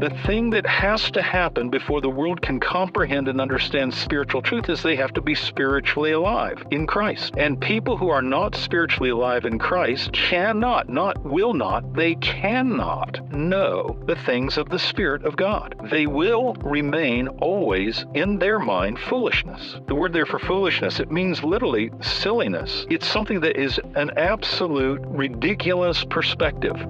[0.00, 4.68] The thing that has to happen before the world can comprehend and understand spiritual truth
[4.68, 7.34] is they have to be spiritually alive in Christ.
[7.36, 13.32] And people who are not spiritually alive in Christ cannot, not will not, they cannot
[13.32, 15.76] know the things of the Spirit of God.
[15.90, 19.76] They will remain always in their mind foolishness.
[19.86, 22.84] The word there for foolishness, it means literally silliness.
[22.90, 26.84] It's something that is an absolute ridiculous perspective.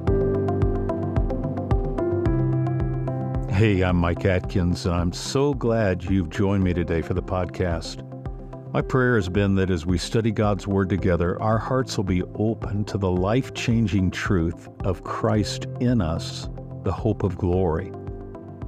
[3.55, 8.03] Hey, I'm Mike Atkins, and I'm so glad you've joined me today for the podcast.
[8.72, 12.25] My prayer has been that as we study God's Word together, our hearts will be
[12.35, 16.48] open to the life changing truth of Christ in us,
[16.82, 17.93] the hope of glory,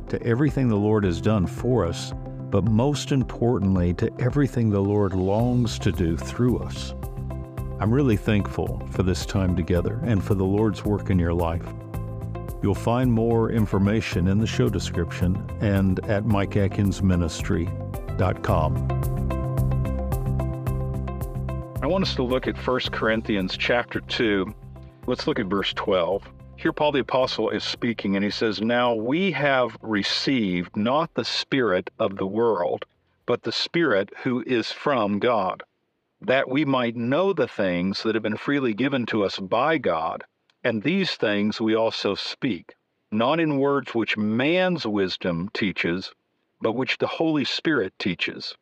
[0.08, 2.12] to everything the Lord has done for us,
[2.48, 6.94] but most importantly, to everything the Lord longs to do through us.
[7.80, 11.66] I'm really thankful for this time together and for the Lord's work in your life.
[12.62, 18.76] You'll find more information in the show description and at mikeatkinsministry.com.
[21.82, 24.52] I want us to look at 1 Corinthians chapter 2.
[25.06, 26.28] Let's look at verse 12.
[26.56, 31.24] Here, Paul the Apostle is speaking, and he says, Now we have received not the
[31.24, 32.86] Spirit of the world,
[33.26, 35.62] but the Spirit who is from God,
[36.22, 40.24] that we might know the things that have been freely given to us by God
[40.66, 42.74] and these things we also speak,
[43.12, 46.12] not in words which man's wisdom teaches,
[46.60, 48.56] but which the Holy Spirit teaches,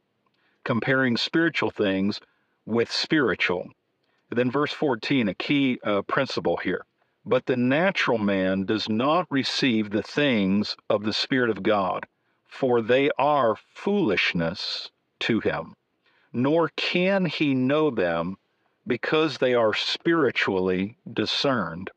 [0.65, 2.21] comparing spiritual things
[2.67, 3.71] with spiritual.
[4.29, 6.85] And then, verse 14, a key uh, principle here.
[7.25, 12.07] But the natural man does not receive the things of the Spirit of God,
[12.47, 15.75] for they are foolishness to him,
[16.35, 18.37] nor can he know them
[18.87, 21.91] because they are spiritually discerned.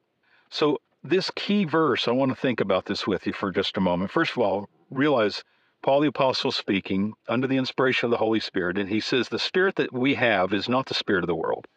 [0.49, 3.81] So, this key verse, I want to think about this with you for just a
[3.81, 4.11] moment.
[4.11, 5.43] First of all, realize
[5.81, 9.39] Paul the Apostle speaking under the inspiration of the Holy Spirit, and he says, The
[9.39, 11.67] Spirit that we have is not the Spirit of the world.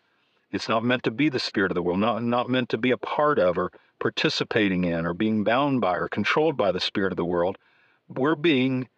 [0.52, 2.90] It's not meant to be the Spirit of the world, not, not meant to be
[2.90, 7.12] a part of or participating in or being bound by or controlled by the Spirit
[7.12, 7.56] of the world.
[8.08, 8.88] We're being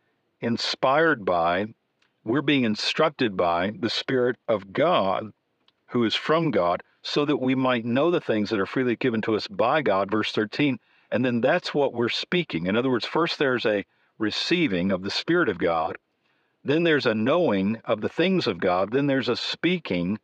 [0.41, 1.75] inspired by,
[2.25, 5.33] we're being instructed by the Spirit of God
[5.93, 9.21] who is from God, so that we might know the things that are freely given
[9.23, 10.79] to us by God, verse 13.
[11.11, 12.67] And then that's what we're speaking.
[12.67, 13.85] In other words, first there's a
[14.19, 15.99] receiving of the Spirit of God,
[16.65, 20.19] then there's a knowing of the things of God, then there's a speaking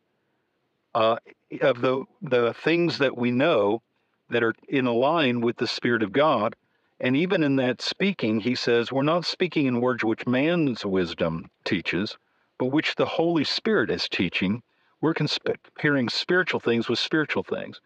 [0.95, 1.17] uh,
[1.61, 3.81] of the, the things that we know
[4.29, 6.55] that are in line with the Spirit of God.
[6.99, 11.49] And even in that speaking, he says, we're not speaking in words which man's wisdom
[11.63, 12.17] teaches,
[12.57, 14.63] but which the Holy Spirit is teaching
[15.01, 17.79] we're comparing spiritual things with spiritual things.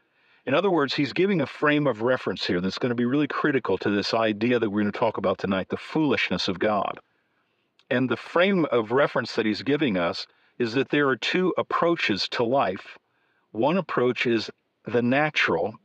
[0.45, 3.27] In other words, he's giving a frame of reference here that's going to be really
[3.27, 6.99] critical to this idea that we're going to talk about tonight the foolishness of God.
[7.89, 12.27] And the frame of reference that he's giving us is that there are two approaches
[12.29, 12.97] to life.
[13.51, 14.49] One approach is
[14.85, 15.75] the natural,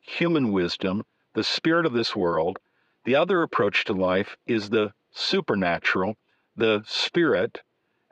[0.00, 1.04] human wisdom,
[1.34, 2.58] the spirit of this world.
[3.04, 6.16] The other approach to life is the supernatural,
[6.56, 7.60] the spirit,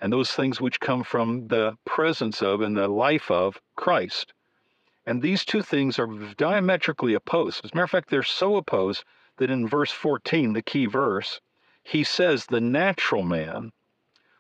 [0.05, 4.35] and those things which come from the presence of and the life of Christ.
[5.07, 6.07] And these two things are
[6.37, 7.65] diametrically opposed.
[7.65, 9.03] As a matter of fact, they're so opposed
[9.39, 11.41] that in verse 14, the key verse,
[11.83, 13.73] he says the natural man,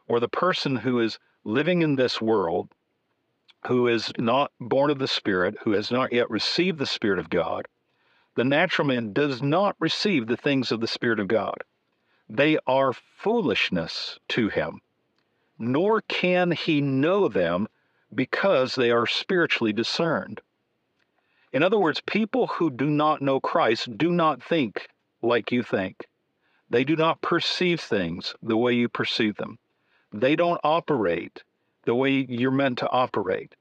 [0.07, 2.69] or the person who is living in this world,
[3.67, 7.31] who is not born of the Spirit, who has not yet received the Spirit of
[7.31, 7.67] God,
[8.35, 11.57] the natural man does not receive the things of the Spirit of God.
[12.29, 14.83] They are foolishness to him
[15.59, 17.69] nor can he know them
[18.15, 20.41] because they are spiritually discerned.
[21.53, 24.89] In other words, people who do not know Christ do not think
[25.23, 26.07] like you think.
[26.69, 29.59] They do not perceive things the way you perceive them.
[30.13, 31.45] They don't operate
[31.85, 33.55] the way you're meant to operate.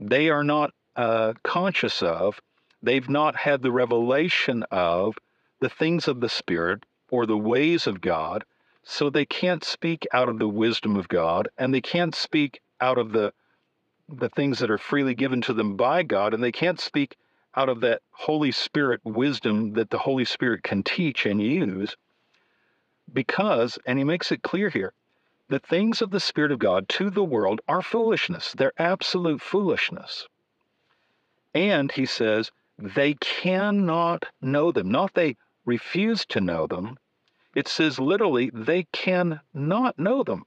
[0.00, 2.40] They are not uh, conscious of,
[2.82, 5.16] they've not had the revelation of
[5.60, 8.44] the things of the Spirit or the ways of God
[8.88, 12.98] so they can't speak out of the wisdom of God and they can't speak out
[12.98, 13.32] of the
[14.08, 17.16] the things that are freely given to them by God and they can't speak
[17.56, 21.96] out of that Holy Spirit wisdom that the Holy Spirit can teach and use
[23.12, 24.94] because and he makes it clear here
[25.48, 28.52] the things of the Spirit of God to the world are foolishness.
[28.52, 30.28] They're absolute foolishness.
[31.54, 34.90] And he says they cannot know them.
[34.90, 36.98] Not they refuse to know them,
[37.56, 40.44] it says literally, they can not know them.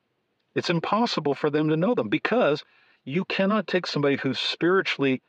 [0.53, 2.63] It's impossible for them to know them because
[3.03, 5.23] you cannot take somebody who's spiritually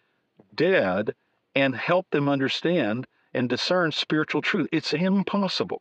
[0.55, 1.15] dead
[1.55, 4.69] and help them understand and discern spiritual truth.
[4.71, 5.81] It's impossible.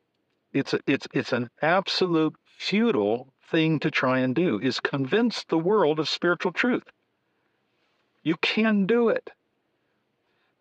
[0.54, 5.60] It's a, it's it's an absolute futile thing to try and do is convince the
[5.60, 6.90] world of spiritual truth.
[8.24, 9.32] You can do it.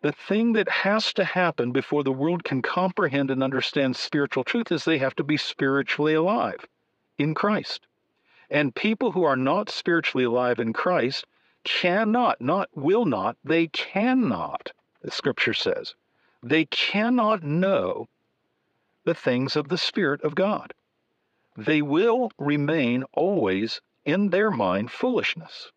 [0.01, 4.71] The thing that has to happen before the world can comprehend and understand spiritual truth
[4.71, 6.65] is they have to be spiritually alive
[7.17, 7.85] in Christ.
[8.49, 11.25] And people who are not spiritually alive in Christ
[11.65, 15.95] cannot, not will not, they cannot, the scripture says,
[16.41, 18.07] they cannot know
[19.03, 20.73] the things of the Spirit of God.
[21.57, 25.71] They will remain always in their mind foolishness.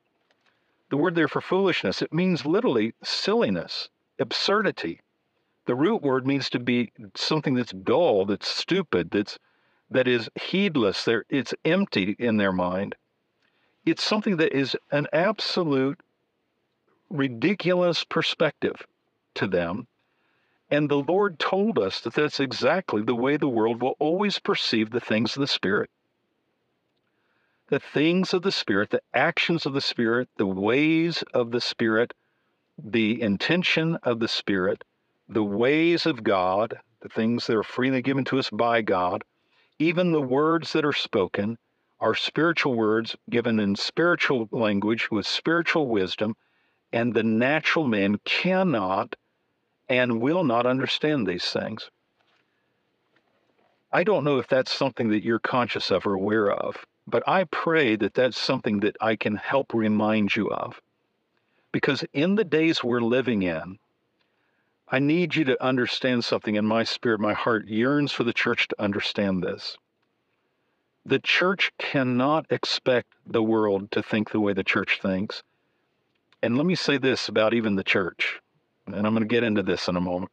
[0.91, 5.01] The word there for foolishness, it means literally silliness, absurdity.
[5.67, 9.39] The root word means to be something that's dull, that's stupid, that's
[9.91, 11.05] that is heedless.
[11.05, 12.95] There, it's empty in their mind.
[13.85, 16.01] It's something that is an absolute
[17.11, 18.87] ridiculous perspective
[19.35, 19.87] to them
[20.73, 24.89] and the Lord told us that that's exactly the way the world will always perceive
[24.89, 25.91] the things of the Spirit.
[27.69, 32.15] The things of the Spirit, the actions of the Spirit, the ways of the Spirit,
[32.85, 34.83] the intention of the Spirit,
[35.29, 39.25] the ways of God, the things that are freely given to us by God,
[39.79, 41.59] even the words that are spoken
[42.01, 46.35] are spiritual words given in spiritual language with spiritual wisdom,
[46.93, 49.15] and the natural man cannot
[49.89, 51.91] and will not understand these things.
[53.93, 57.45] I don't know if that's something that you're conscious of or aware of, but I
[57.45, 60.81] pray that that's something that I can help remind you of.
[61.73, 63.79] Because in the days we're living in,
[64.89, 67.19] I need you to understand something in my spirit.
[67.21, 69.79] My heart yearns for the church to understand this.
[71.05, 75.43] The church cannot expect the world to think the way the church thinks.
[76.43, 78.41] And let me say this about even the church
[78.87, 80.33] and I'm going to get into this in a moment.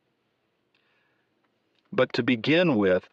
[1.91, 3.07] But to begin with,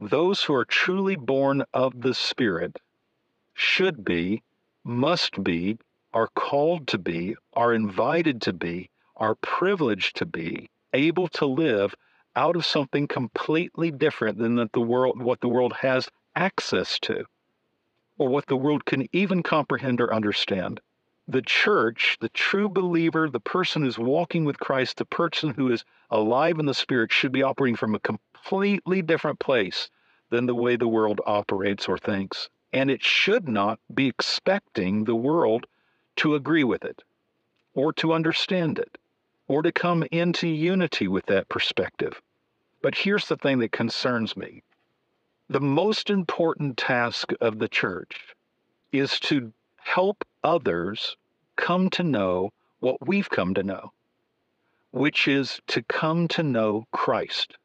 [0.00, 2.78] those who are truly born of the Spirit
[3.54, 4.42] should be,
[4.84, 5.78] must be,
[6.12, 11.94] are called to be, are invited to be, are privileged to be able to live
[12.34, 17.24] out of something completely different than that the world what the world has access to
[18.16, 20.80] or what the world can even comprehend or understand
[21.30, 25.84] the church, the true believer, the person who's walking with Christ, the person who is
[26.10, 29.90] alive in the Spirit, should be operating from a completely different place
[30.30, 32.48] than the way the world operates or thinks.
[32.72, 35.66] And it should not be expecting the world
[36.18, 37.02] to agree with it
[37.74, 38.98] or to understand it
[39.46, 42.20] or to come into unity with that perspective.
[42.82, 44.62] But here's the thing that concerns me
[45.48, 48.34] the most important task of the church
[48.92, 51.16] is to help others
[51.56, 52.50] come to know
[52.80, 53.92] what we've come to know,
[54.90, 57.56] which is to come to know Christ,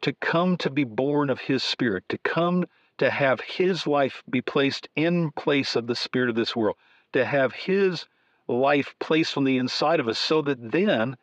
[0.00, 2.64] to come to be born of His Spirit, to come
[2.96, 6.76] to have His life be placed in place of the Spirit of this world,
[7.12, 8.06] to have His
[8.46, 11.16] life placed on the inside of us so that then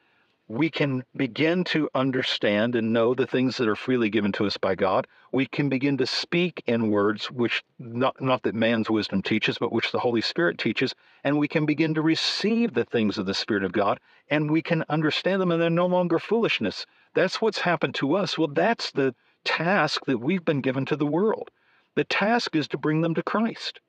[0.48, 4.58] we can begin to understand and know the things that are freely given to us
[4.58, 5.08] by God.
[5.32, 9.72] We can begin to speak in words which not, not that man's wisdom teaches, but
[9.72, 10.94] which the Holy Spirit teaches,
[11.24, 14.00] and we can begin to receive the things of the Spirit of God,
[14.30, 16.86] and we can understand them, and they're no longer foolishness.
[17.16, 18.38] That's what's happened to us.
[18.38, 19.16] Well, that's the
[19.46, 21.50] task that we've been given to the world.
[21.96, 23.80] The task is to bring them to Christ.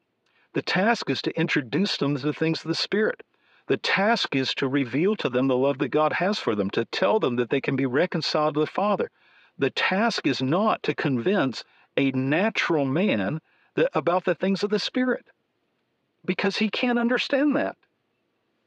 [0.57, 3.23] The task is to introduce them to the things of the Spirit.
[3.67, 6.87] The task is to reveal to them the love that God has for them, to
[6.87, 9.11] tell them that they can be reconciled to the Father.
[9.59, 11.63] The task is not to convince
[11.99, 13.43] a natural man
[13.75, 15.27] that, about the things of the Spirit,
[16.25, 17.77] because he can't understand that.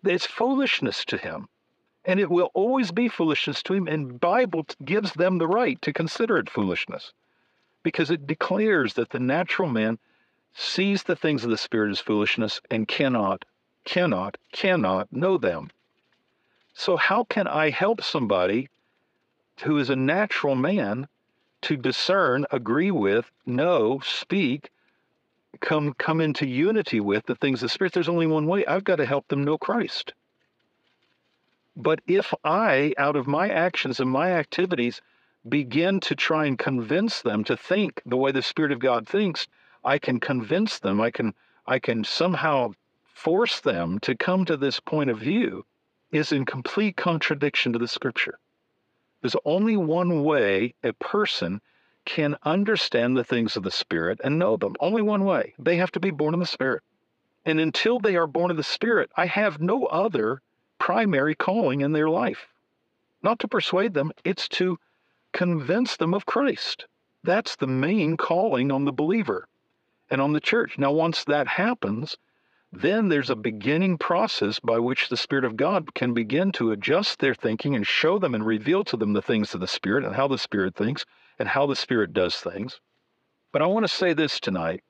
[0.04, 1.48] It's foolishness to him.
[2.06, 5.92] And it will always be foolishness to him, and Bible gives them the right to
[5.92, 7.14] consider it foolishness
[7.82, 9.98] because it declares that the natural man
[10.54, 13.46] sees the things of the Spirit as foolishness and cannot
[13.86, 15.72] cannot, cannot know them.
[16.74, 18.70] So, how can I help somebody
[19.64, 21.08] who is a natural man
[21.64, 24.70] to discern, agree with, know, speak,
[25.60, 27.94] come come into unity with the things of the Spirit?
[27.94, 28.66] There's only one way.
[28.66, 30.14] I've got to help them know Christ.
[31.76, 35.02] But if I, out of my actions and my activities,
[35.48, 39.48] begin to try and convince them to think the way the Spirit of God thinks,
[39.84, 41.00] I can convince them.
[41.00, 41.34] I can
[41.66, 42.74] I can somehow
[43.14, 45.66] force them to come to this point of view
[46.12, 48.40] is in complete contradiction to the scripture.
[49.22, 51.62] There's only one way a person
[52.04, 54.76] can understand the things of the Spirit and know them.
[54.80, 55.54] Only one way.
[55.58, 56.84] They have to be born of the Spirit.
[57.46, 60.42] And until they are born of the Spirit, I have no other
[60.78, 62.48] primary calling in their life.
[63.22, 64.78] Not to persuade them, it's to
[65.32, 66.86] convince them of Christ.
[67.24, 69.48] That's the main calling on the believer
[70.10, 70.78] and on the church.
[70.78, 72.18] Now, once that happens,
[72.72, 77.20] then there's a beginning process by which the Spirit of God can begin to adjust
[77.20, 80.16] their thinking and show them and reveal to them the things of the Spirit and
[80.16, 81.06] how the Spirit thinks
[81.40, 82.80] and how the Spirit does things.
[83.52, 84.84] But I want to say this tonight.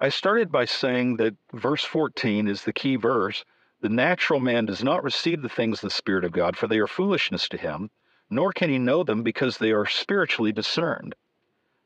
[0.00, 3.44] I started by saying that verse 14 is the key verse.
[3.80, 6.78] The natural man does not receive the things of the Spirit of God, for they
[6.78, 7.90] are foolishness to him,
[8.28, 11.14] nor can he know them because they are spiritually discerned.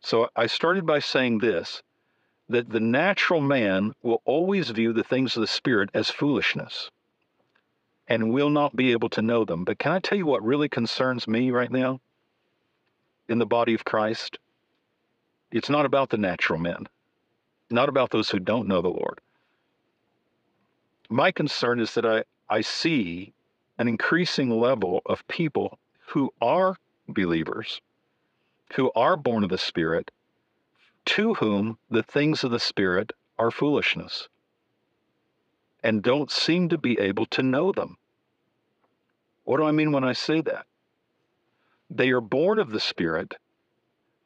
[0.00, 1.83] So I started by saying this
[2.48, 6.90] that the natural man will always view the things of the Spirit as foolishness
[8.08, 9.64] and will not be able to know them.
[9.64, 12.00] But can I tell you what really concerns me right now
[13.28, 14.38] in the body of Christ?
[15.50, 16.86] It's not about the natural men,
[17.70, 19.20] not about those who don't know the Lord.
[21.08, 23.32] My concern is that I, I see
[23.78, 26.76] an increasing level of people who are
[27.08, 27.80] believers,
[28.74, 30.10] who are born of the Spirit,
[31.06, 34.28] to whom the things of the Spirit are foolishness,
[35.82, 37.96] and don't seem to be able to know them.
[39.44, 40.66] What do I mean when I say that?
[41.88, 43.36] They are born of the Spirit,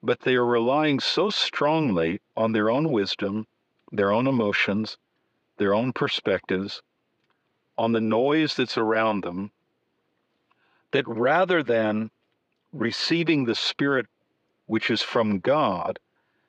[0.03, 3.47] but they are relying so strongly on their own wisdom,
[3.93, 4.97] their own emotions,
[5.59, 6.83] their own perspectives,
[7.77, 9.51] on the noise that's around them,
[10.93, 12.11] that rather than
[12.73, 14.07] receiving the Spirit
[14.67, 15.99] which is from God,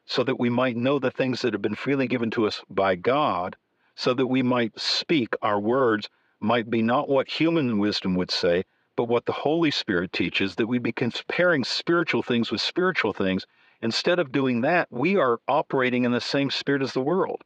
[0.05, 2.95] so that we might know the things that have been freely given to us by
[2.95, 3.55] God,
[3.95, 8.63] so that we might speak, our words might be not what human wisdom would say,
[8.95, 13.45] but what the Holy Spirit teaches, that we be comparing spiritual things with spiritual things.
[13.81, 17.43] Instead of doing that, we are operating in the same spirit as the world.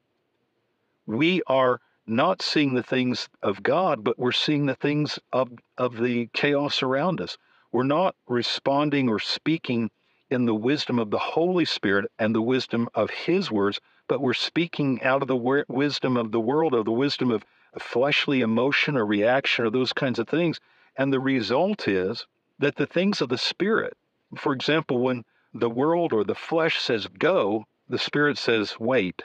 [1.06, 5.98] We are not seeing the things of God, but we're seeing the things of, of
[5.98, 7.38] the chaos around us.
[7.72, 9.92] We're not responding or speaking
[10.30, 14.34] in the wisdom of the Holy Spirit and the wisdom of His words, but we're
[14.34, 17.46] speaking out of the wisdom of the world, or the wisdom of
[17.80, 20.60] fleshly emotion or reaction or those kinds of things.
[20.96, 22.26] And the result is
[22.60, 23.98] that the things of the Spirit,
[24.36, 29.24] for example, when the world or the flesh says go, the Spirit says wait.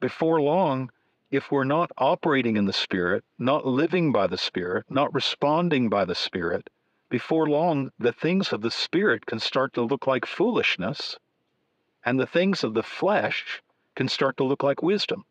[0.00, 0.90] Before long,
[1.30, 6.04] if we're not operating in the Spirit, not living by the Spirit, not responding by
[6.04, 6.68] the Spirit,
[7.12, 11.18] before long, the things of the Spirit can start to look like foolishness,
[12.06, 13.60] and the things of the flesh
[13.94, 15.26] can start to look like wisdom.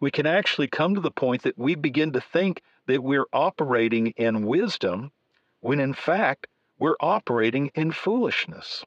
[0.00, 4.14] We can actually come to the point that we begin to think that we're operating
[4.16, 5.12] in wisdom
[5.60, 6.46] when in fact
[6.78, 8.86] we're operating in foolishness.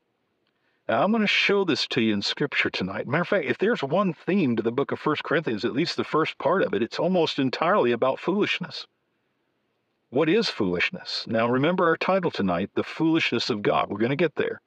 [0.89, 3.07] Now, I'm going to show this to you in Scripture tonight.
[3.07, 5.95] Matter of fact, if there's one theme to the book of First Corinthians, at least
[5.95, 8.87] the first part of it, it's almost entirely about foolishness.
[10.09, 11.25] What is foolishness?
[11.27, 13.89] Now, remember our title tonight, The Foolishness of God.
[13.89, 14.61] We're going to get there.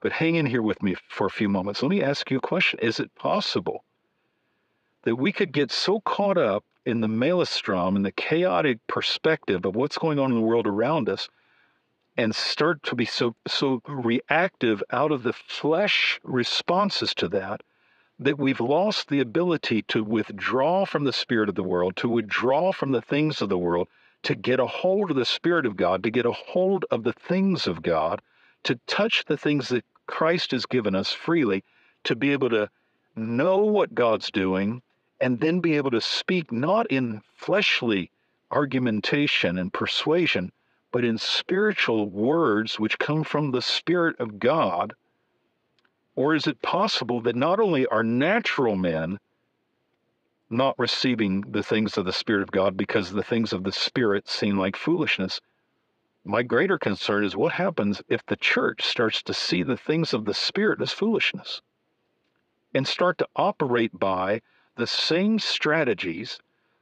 [0.00, 1.82] But hang in here with me for a few moments.
[1.82, 3.82] Let me ask you a question Is it possible
[5.02, 9.74] that we could get so caught up in the maelstrom and the chaotic perspective of
[9.74, 11.28] what's going on in the world around us
[12.16, 17.62] and start to be so, so reactive out of the flesh responses to that?
[18.20, 22.70] that we've lost the ability to withdraw from the spirit of the world, to withdraw
[22.70, 23.88] from the things of the world,
[24.22, 27.12] to get a hold of the Spirit of God, to get a hold of the
[27.12, 28.20] things of God,
[28.64, 31.64] to touch the things that Christ has given us freely,
[32.04, 32.68] to be able to
[33.16, 34.82] know what God's doing,
[35.20, 38.10] and then be able to speak not in fleshly
[38.50, 40.52] argumentation and persuasion,
[40.92, 44.94] but in spiritual words which come from the Spirit of God?
[46.16, 49.18] Or is it possible that not only are natural men
[50.50, 54.28] not receiving the things of the Spirit of God because the things of the Spirit
[54.28, 55.40] seem like foolishness.
[56.24, 60.24] My greater concern is what happens if the church starts to see the things of
[60.24, 61.62] the Spirit as foolishness
[62.74, 64.40] and start to operate by
[64.76, 66.40] the same strategies,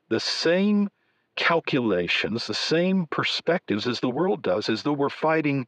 [0.08, 0.90] the same
[1.37, 5.66] calculations, the same perspectives as the world does, as though we're fighting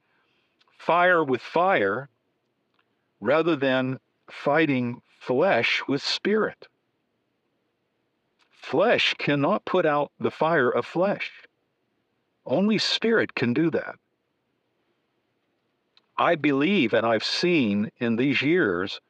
[0.79, 2.09] fire with fire
[3.21, 6.67] rather than fighting flesh with spirit.
[8.61, 11.33] Flesh cannot put out the fire of flesh.
[12.47, 13.97] Only spirit can do that.
[16.17, 19.01] I believe and I've seen in these years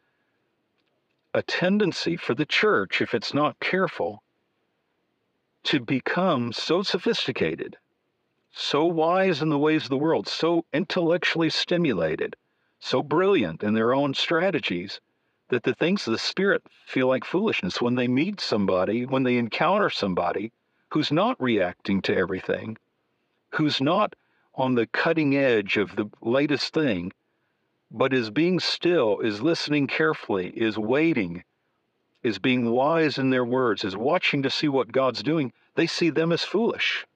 [1.35, 4.23] a tendency for the church, if it's not careful,
[5.65, 7.77] to become so sophisticated,
[8.53, 12.37] so wise in the ways of the world, so intellectually stimulated,
[12.79, 15.01] so brilliant in their own strategies
[15.51, 19.37] that the things of the Spirit feel like foolishness when they meet somebody, when they
[19.37, 20.53] encounter somebody
[20.91, 22.77] who's not reacting to everything,
[23.51, 24.15] who's not
[24.55, 27.13] on the cutting edge of the latest thing,
[27.91, 31.45] but is being still, is listening carefully, is waiting,
[32.23, 36.11] is being wise in their words, is watching to see what God's doing, they see
[36.11, 37.07] them as foolish.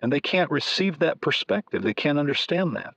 [0.00, 1.82] And they can't receive that perspective.
[1.82, 2.94] They can't understand that.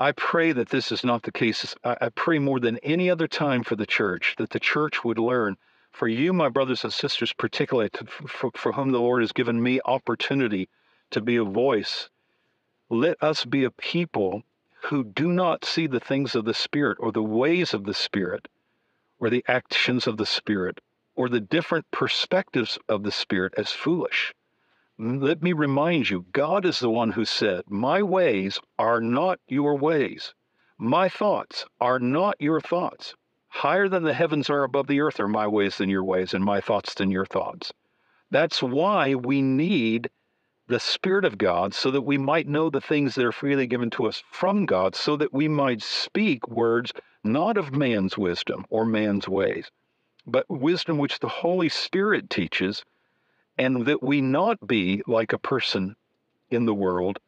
[0.00, 1.74] I pray that this is not the case.
[1.82, 5.56] I pray more than any other time for the church that the church would learn.
[5.90, 7.90] For you, my brothers and sisters, particularly
[8.28, 10.68] for, for whom the Lord has given me opportunity
[11.10, 12.10] to be a voice,
[12.88, 14.44] let us be a people
[14.84, 18.46] who do not see the things of the Spirit or the ways of the Spirit
[19.18, 20.80] or the actions of the Spirit
[21.16, 24.32] or the different perspectives of the Spirit as foolish.
[25.00, 29.76] Let me remind you God is the one who said, My ways are not your
[29.76, 30.34] ways,
[30.76, 33.14] my thoughts are not your thoughts.
[33.46, 36.44] Higher than the heavens are above the earth are my ways than your ways, and
[36.44, 37.72] my thoughts than your thoughts.
[38.32, 40.10] That's why we need
[40.66, 43.90] the Spirit of God so that we might know the things that are freely given
[43.90, 48.84] to us from God, so that we might speak words not of man's wisdom or
[48.84, 49.70] man's ways,
[50.26, 52.84] but wisdom which the Holy Spirit teaches,
[53.58, 55.96] and that we not be like a person
[56.50, 57.18] in the world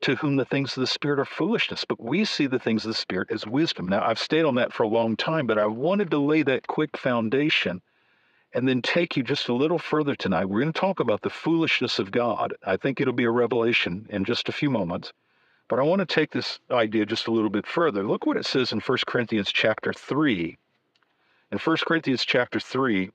[0.00, 2.90] to whom the things of the Spirit are foolishness, but we see the things of
[2.90, 3.88] the Spirit as wisdom.
[3.88, 6.66] Now, I've stayed on that for a long time, but I wanted to lay that
[6.66, 7.80] quick foundation
[8.54, 10.46] and then take you just a little further tonight.
[10.46, 12.54] We're going to talk about the foolishness of God.
[12.64, 15.12] I think it'll be a revelation in just a few moments.
[15.68, 18.06] But I want to take this idea just a little bit further.
[18.06, 20.56] Look what it says in 1 Corinthians chapter 3.
[21.52, 23.10] In 1 Corinthians chapter 3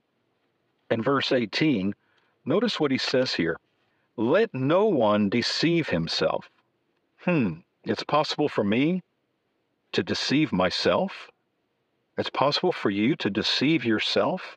[0.90, 1.94] and verse 18,
[2.44, 3.58] notice what he says here.
[4.16, 6.50] Let no one deceive himself.
[7.24, 9.02] Hmm, it's possible for me
[9.92, 11.30] to deceive myself?
[12.18, 14.56] It's possible for you to deceive yourself?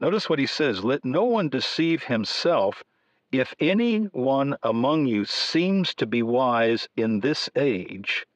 [0.00, 2.84] Notice what he says Let no one deceive himself.
[3.30, 8.26] If anyone among you seems to be wise in this age,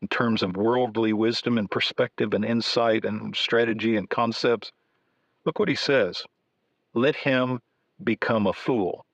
[0.00, 4.70] in terms of worldly wisdom and perspective and insight and strategy and concepts,
[5.44, 6.24] look what he says.
[6.98, 7.60] Let him
[8.02, 9.06] become a fool,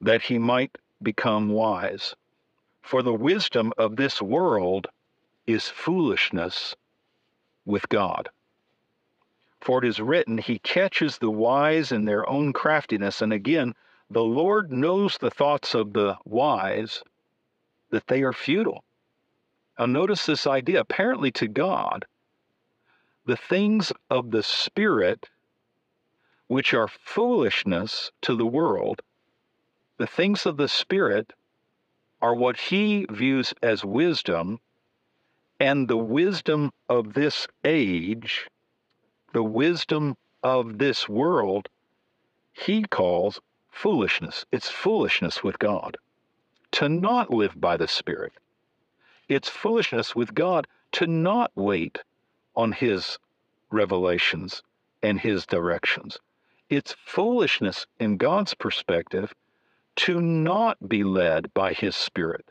[0.00, 2.16] that he might become wise.
[2.82, 4.88] For the wisdom of this world
[5.46, 6.74] is foolishness
[7.64, 8.30] with God.
[9.60, 13.22] For it is written, He catches the wise in their own craftiness.
[13.22, 13.72] And again,
[14.10, 17.00] the Lord knows the thoughts of the wise,
[17.90, 18.82] that they are futile.
[19.78, 20.80] Now, notice this idea.
[20.80, 22.06] Apparently, to God,
[23.24, 25.28] the things of the Spirit,
[26.48, 29.02] which are foolishness to the world,
[29.98, 31.32] the things of the Spirit
[32.22, 34.60] are what He views as wisdom,
[35.58, 38.48] and the wisdom of this age
[39.36, 41.68] the wisdom of this world,
[42.54, 44.46] he calls foolishness.
[44.50, 45.98] It's foolishness with God
[46.72, 48.32] to not live by the Spirit.
[49.28, 51.98] It's foolishness with God to not wait
[52.54, 53.18] on his
[53.70, 54.62] revelations
[55.02, 56.18] and his directions.
[56.68, 59.32] It's foolishness in God's perspective
[59.96, 62.50] to not be led by his Spirit,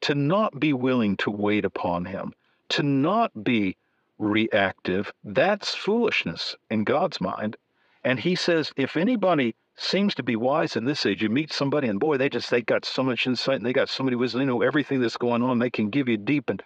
[0.00, 2.32] to not be willing to wait upon him,
[2.70, 3.76] to not be
[4.18, 5.12] reactive.
[5.22, 7.56] That's foolishness in God's mind.
[8.02, 11.88] And he says, if anybody seems to be wise in this age, you meet somebody
[11.88, 14.40] and boy, they just they got so much insight and they got so many wisdom.
[14.40, 15.58] They know everything that's going on.
[15.58, 16.62] They can give you deep and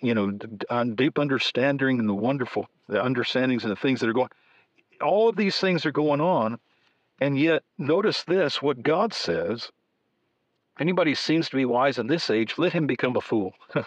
[0.00, 0.30] you know
[0.94, 4.28] deep understanding and the wonderful the understandings and the things that are going.
[5.04, 6.58] All of these things are going on,
[7.20, 9.70] and yet notice this: what God says.
[10.80, 13.52] Anybody seems to be wise in this age, let him become a fool.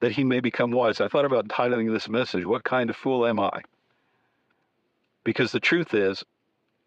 [0.00, 1.00] that he may become wise.
[1.00, 3.62] I thought about titling this message, What Kind of Fool Am I?
[5.22, 6.24] Because the truth is,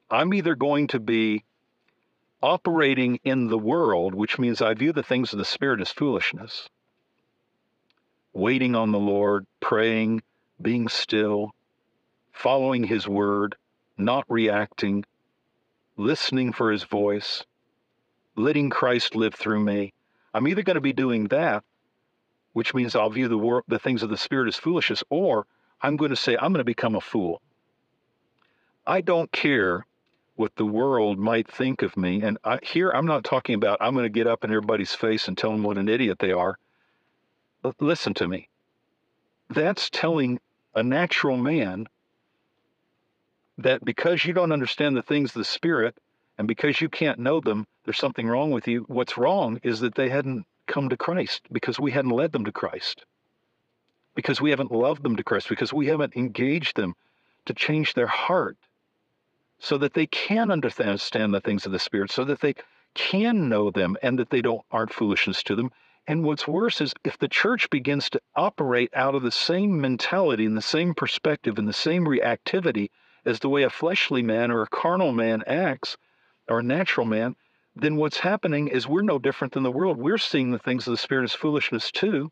[0.09, 1.43] I'm either going to be
[2.41, 6.67] operating in the world, which means I view the things of the Spirit as foolishness,
[8.33, 10.23] waiting on the Lord, praying,
[10.61, 11.53] being still,
[12.33, 13.55] following His word,
[13.97, 15.05] not reacting,
[15.95, 17.45] listening for His voice,
[18.35, 19.93] letting Christ live through me.
[20.33, 21.63] I'm either going to be doing that
[22.53, 25.45] which means I'll view the world, the things of the spirit as foolishness, or
[25.81, 27.41] I'm going to say I'm going to become a fool.
[28.85, 29.85] I don't care
[30.35, 33.93] what the world might think of me, and I, here I'm not talking about I'm
[33.93, 36.57] going to get up in everybody's face and tell them what an idiot they are.
[37.65, 38.49] L- listen to me.
[39.49, 40.39] That's telling
[40.75, 41.87] a natural man
[43.57, 45.97] that because you don't understand the things of the spirit
[46.37, 48.85] and because you can't know them, there's something wrong with you.
[48.87, 52.51] What's wrong is that they hadn't come to Christ because we hadn't led them to
[52.51, 53.05] Christ,
[54.15, 56.95] because we haven't loved them to Christ, because we haven't engaged them
[57.45, 58.57] to change their heart
[59.59, 62.55] so that they can understand the things of the Spirit, so that they
[62.95, 65.71] can know them and that they don't aren't foolishness to them.
[66.07, 70.45] And what's worse is if the church begins to operate out of the same mentality
[70.45, 72.89] and the same perspective and the same reactivity
[73.25, 75.97] as the way a fleshly man or a carnal man acts,
[76.47, 77.35] or a natural man,
[77.75, 79.97] then what's happening is we're no different than the world.
[79.97, 82.31] We're seeing the things of the Spirit as foolishness too,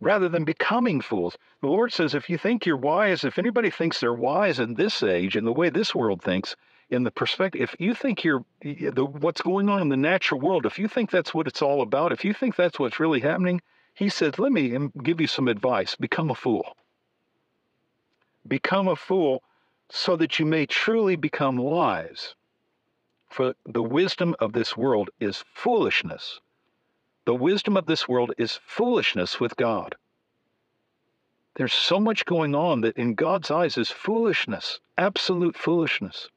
[0.00, 1.36] rather than becoming fools.
[1.60, 5.02] The Lord says, if you think you're wise, if anybody thinks they're wise in this
[5.02, 6.56] age, in the way this world thinks,
[6.88, 10.66] in the perspective, if you think you're the, what's going on in the natural world,
[10.66, 13.60] if you think that's what it's all about, if you think that's what's really happening,
[13.94, 15.94] He says, let me um, give you some advice.
[15.94, 16.76] Become a fool.
[18.48, 19.42] Become a fool
[19.90, 22.34] so that you may truly become wise.
[23.28, 26.40] For the wisdom of this world is foolishness.
[27.24, 29.94] The wisdom of this world is foolishness with God.
[31.56, 36.28] There's so much going on that in God's eyes is foolishness, absolute foolishness.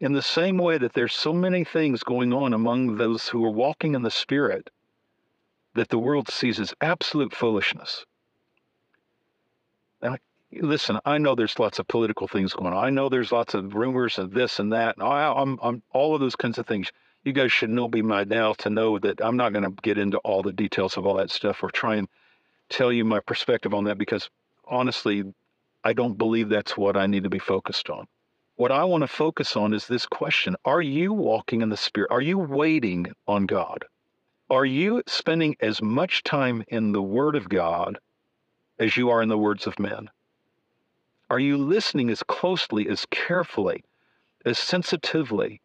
[0.00, 3.50] In the same way that there's so many things going on among those who are
[3.50, 4.70] walking in the Spirit
[5.74, 8.06] that the world sees as absolute foolishness.
[10.00, 10.16] Now,
[10.52, 12.84] listen, I know there's lots of political things going on.
[12.84, 14.96] I know there's lots of rumors of this and that.
[14.96, 16.90] And I, I'm, I'm all of those kinds of things.
[17.24, 19.98] You guys should know me by now to know that I'm not going to get
[19.98, 22.08] into all the details of all that stuff or try and
[22.68, 24.30] tell you my perspective on that because
[24.66, 25.24] honestly,
[25.84, 28.06] I don't believe that's what I need to be focused on.
[28.56, 32.10] What I want to focus on is this question Are you walking in the Spirit?
[32.10, 33.84] Are you waiting on God?
[34.50, 37.98] Are you spending as much time in the Word of God
[38.78, 40.08] as you are in the words of men?
[41.30, 43.84] Are you listening as closely, as carefully,
[44.46, 45.60] as sensitively,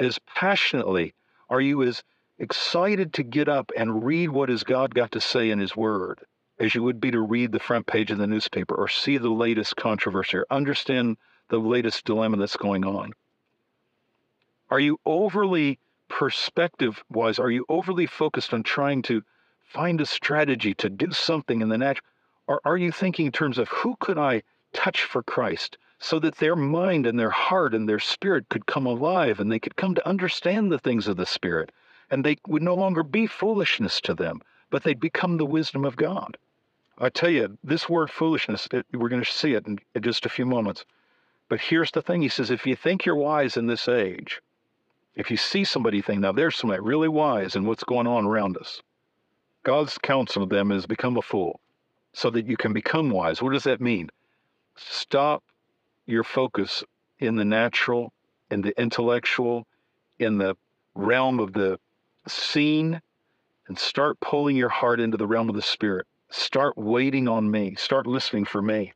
[0.00, 1.14] as passionately?
[1.48, 2.02] Are you as
[2.38, 6.20] excited to get up and read what has God got to say in His Word
[6.58, 9.30] as you would be to read the front page of the newspaper or see the
[9.30, 11.16] latest controversy or understand
[11.48, 13.12] the latest dilemma that's going on?
[14.70, 17.38] Are you overly perspective wise?
[17.38, 19.22] Are you overly focused on trying to
[19.64, 22.06] find a strategy to do something in the natural?
[22.48, 26.36] Or are you thinking in terms of who could I touch for Christ so that
[26.36, 29.94] their mind and their heart and their spirit could come alive and they could come
[29.94, 31.72] to understand the things of the Spirit
[32.10, 35.96] and they would no longer be foolishness to them, but they'd become the wisdom of
[35.96, 36.36] God.
[36.98, 40.26] I tell you, this word foolishness, it, we're going to see it in, in just
[40.26, 40.84] a few moments.
[41.48, 44.40] But here's the thing He says, if you think you're wise in this age,
[45.14, 48.56] if you see somebody think, now there's somebody really wise in what's going on around
[48.56, 48.82] us,
[49.64, 51.60] God's counsel to them is become a fool
[52.12, 53.42] so that you can become wise.
[53.42, 54.10] What does that mean?
[54.78, 55.42] Stop
[56.06, 56.84] your focus
[57.18, 58.12] in the natural,
[58.50, 59.66] in the intellectual,
[60.18, 60.56] in the
[60.94, 61.78] realm of the
[62.26, 63.00] seen,
[63.66, 66.06] and start pulling your heart into the realm of the spirit.
[66.30, 67.74] Start waiting on me.
[67.74, 68.92] Start listening for me.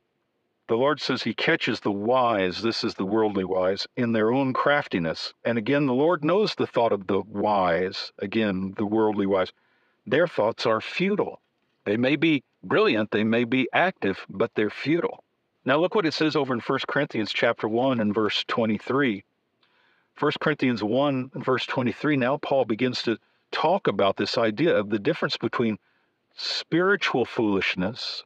[0.69, 4.53] The Lord says He catches the wise, this is the worldly wise, in their own
[4.53, 5.35] craftiness.
[5.45, 9.53] And again, the Lord knows the thought of the wise, again, the worldly wise.
[10.07, 11.41] Their thoughts are futile.
[11.85, 15.25] They may be brilliant, they may be active, but they're futile.
[15.65, 19.23] Now look what it says over in 1 Corinthians chapter 1 and verse 23.
[20.19, 23.17] 1 Corinthians 1 and verse 23, now Paul begins to
[23.53, 25.79] talk about this idea of the difference between
[26.35, 28.25] spiritual foolishness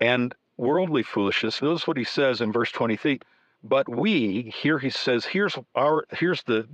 [0.00, 1.62] and worldly foolishness.
[1.62, 3.20] Notice what he says in verse 23.
[3.62, 6.68] But we, here he says, here's our here's the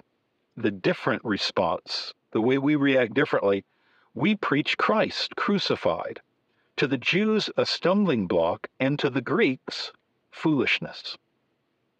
[0.56, 3.64] the different response, the way we react differently.
[4.14, 6.20] We preach Christ crucified
[6.76, 9.92] to the Jews, a stumbling block, and to the Greeks,
[10.30, 11.16] foolishness.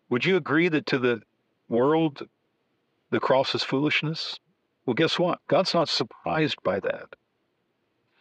[0.09, 1.23] Would you agree that to the
[1.69, 2.29] world,
[3.11, 4.41] the cross is foolishness?
[4.85, 5.41] Well, guess what?
[5.47, 7.15] God's not surprised by that.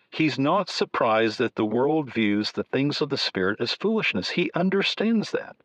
[0.10, 4.32] He's not surprised that the world views the things of the Spirit as foolishness.
[4.32, 5.56] He understands that.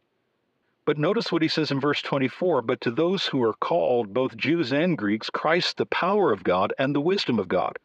[0.85, 4.37] But notice what he says in verse 24 But to those who are called, both
[4.37, 7.77] Jews and Greeks, Christ the power of God and the wisdom of God.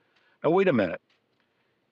[0.44, 1.02] Now, wait a minute.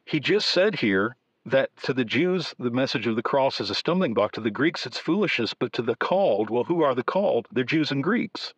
[0.10, 3.76] He just said here that to the Jews, the message of the cross is a
[3.76, 4.32] stumbling block.
[4.32, 5.54] To the Greeks, it's foolishness.
[5.54, 7.48] But to the called, well, who are the called?
[7.52, 8.56] They're Jews and Greeks.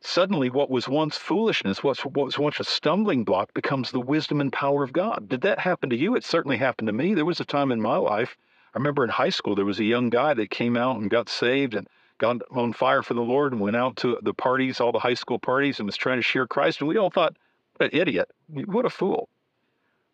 [0.00, 4.52] Suddenly, what was once foolishness, what was once a stumbling block, becomes the wisdom and
[4.52, 5.28] power of God.
[5.28, 6.16] Did that happen to you?
[6.16, 7.14] It certainly happened to me.
[7.14, 8.36] There was a time in my life,
[8.74, 11.28] I remember in high school, there was a young guy that came out and got
[11.28, 11.86] saved and
[12.18, 15.14] got on fire for the Lord and went out to the parties, all the high
[15.14, 16.80] school parties, and was trying to share Christ.
[16.80, 17.36] And we all thought,
[17.78, 19.28] an idiot, what a fool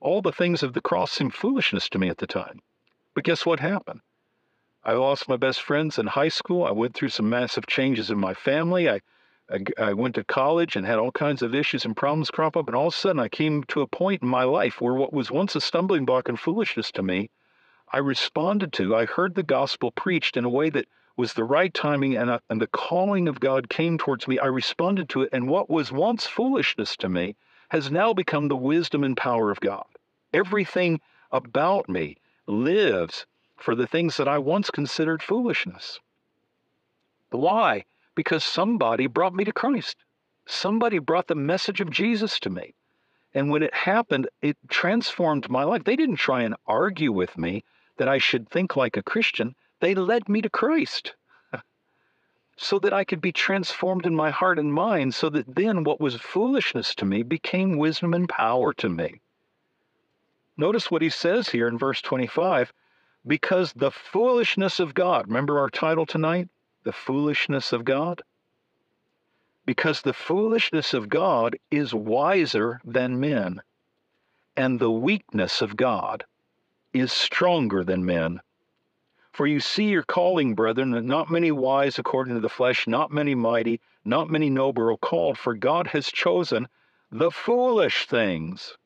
[0.04, 2.60] all the things of the cross seemed foolishness to me at the time.
[3.14, 4.02] But guess what happened?
[4.84, 6.62] I lost my best friends in high school.
[6.62, 8.90] I went through some massive changes in my family.
[8.90, 9.00] I,
[9.50, 12.66] I, I, went to college and had all kinds of issues and problems crop up.
[12.66, 15.14] And all of a sudden, I came to a point in my life where what
[15.14, 17.30] was once a stumbling block and foolishness to me,
[17.90, 18.94] I responded to.
[18.94, 20.86] I heard the gospel preached in a way that
[21.16, 24.38] was the right timing and, and the calling of God came towards me.
[24.38, 27.36] I responded to it, and what was once foolishness to me
[27.70, 29.86] has now become the wisdom and power of God.
[30.34, 32.16] Everything about me
[32.48, 33.24] lives
[33.56, 36.00] for the things that I once considered foolishness.
[37.30, 37.84] Why?
[38.16, 39.96] Because somebody brought me to Christ.
[40.44, 42.74] Somebody brought the message of Jesus to me.
[43.32, 45.84] And when it happened, it transformed my life.
[45.84, 47.62] They didn't try and argue with me
[47.96, 49.54] that I should think like a Christian.
[49.78, 51.14] They led me to Christ
[52.56, 56.00] so that I could be transformed in my heart and mind, so that then what
[56.00, 59.20] was foolishness to me became wisdom and power to me.
[60.56, 62.72] Notice what he says here in verse 25
[63.26, 66.48] because the foolishness of God, remember our title tonight?
[66.84, 68.22] The foolishness of God?
[69.66, 73.62] Because the foolishness of God is wiser than men,
[74.56, 76.24] and the weakness of God
[76.92, 78.40] is stronger than men.
[79.32, 83.10] For you see your calling, brethren, that not many wise according to the flesh, not
[83.10, 86.68] many mighty, not many noble are called, for God has chosen
[87.10, 88.76] the foolish things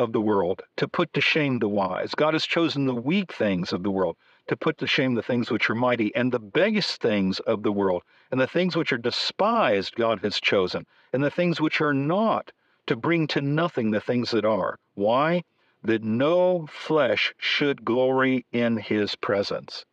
[0.00, 2.14] of the world to put to shame the wise.
[2.14, 4.16] God has chosen the weak things of the world
[4.48, 7.72] to put to shame the things which are mighty, and the base things of the
[7.72, 11.94] world, and the things which are despised, God has chosen, and the things which are
[11.94, 12.50] not,
[12.86, 14.78] to bring to nothing the things that are.
[14.94, 15.44] Why?
[15.82, 19.84] that no flesh should glory in his presence.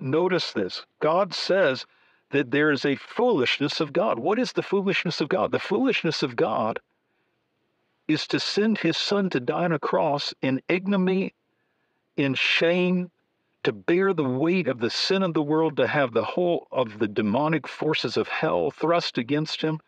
[0.00, 1.86] Notice this God says
[2.30, 4.18] that there is a foolishness of God.
[4.18, 5.52] What is the foolishness of God?
[5.52, 6.80] The foolishness of God
[8.08, 11.34] is to send his son to die on a cross in ignominy,
[12.16, 13.10] in shame,
[13.62, 16.98] to bear the weight of the sin of the world, to have the whole of
[16.98, 19.80] the demonic forces of hell thrust against him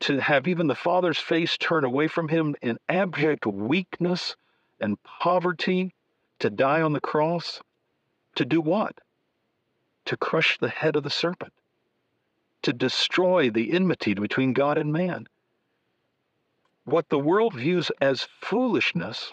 [0.00, 4.36] to have even the Father's face turn away from him in abject weakness
[4.80, 5.94] and poverty,
[6.38, 7.62] to die on the cross,
[8.34, 8.98] to do what?
[10.06, 11.54] To crush the head of the serpent,
[12.62, 15.26] to destroy the enmity between God and man.
[16.86, 19.32] What the world views as foolishness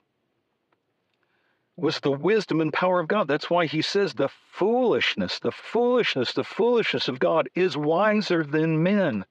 [1.77, 3.27] was the wisdom and power of God.
[3.27, 8.81] That's why he says the foolishness, the foolishness, the foolishness of God is wiser than
[8.81, 9.23] men.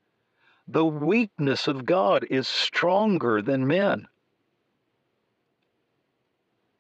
[0.69, 4.07] The weakness of God is stronger than men.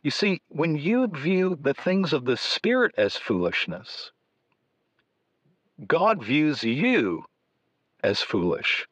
[0.05, 4.12] You see, when you view the things of the Spirit as foolishness,
[5.88, 7.24] God views you
[8.05, 8.87] as foolish.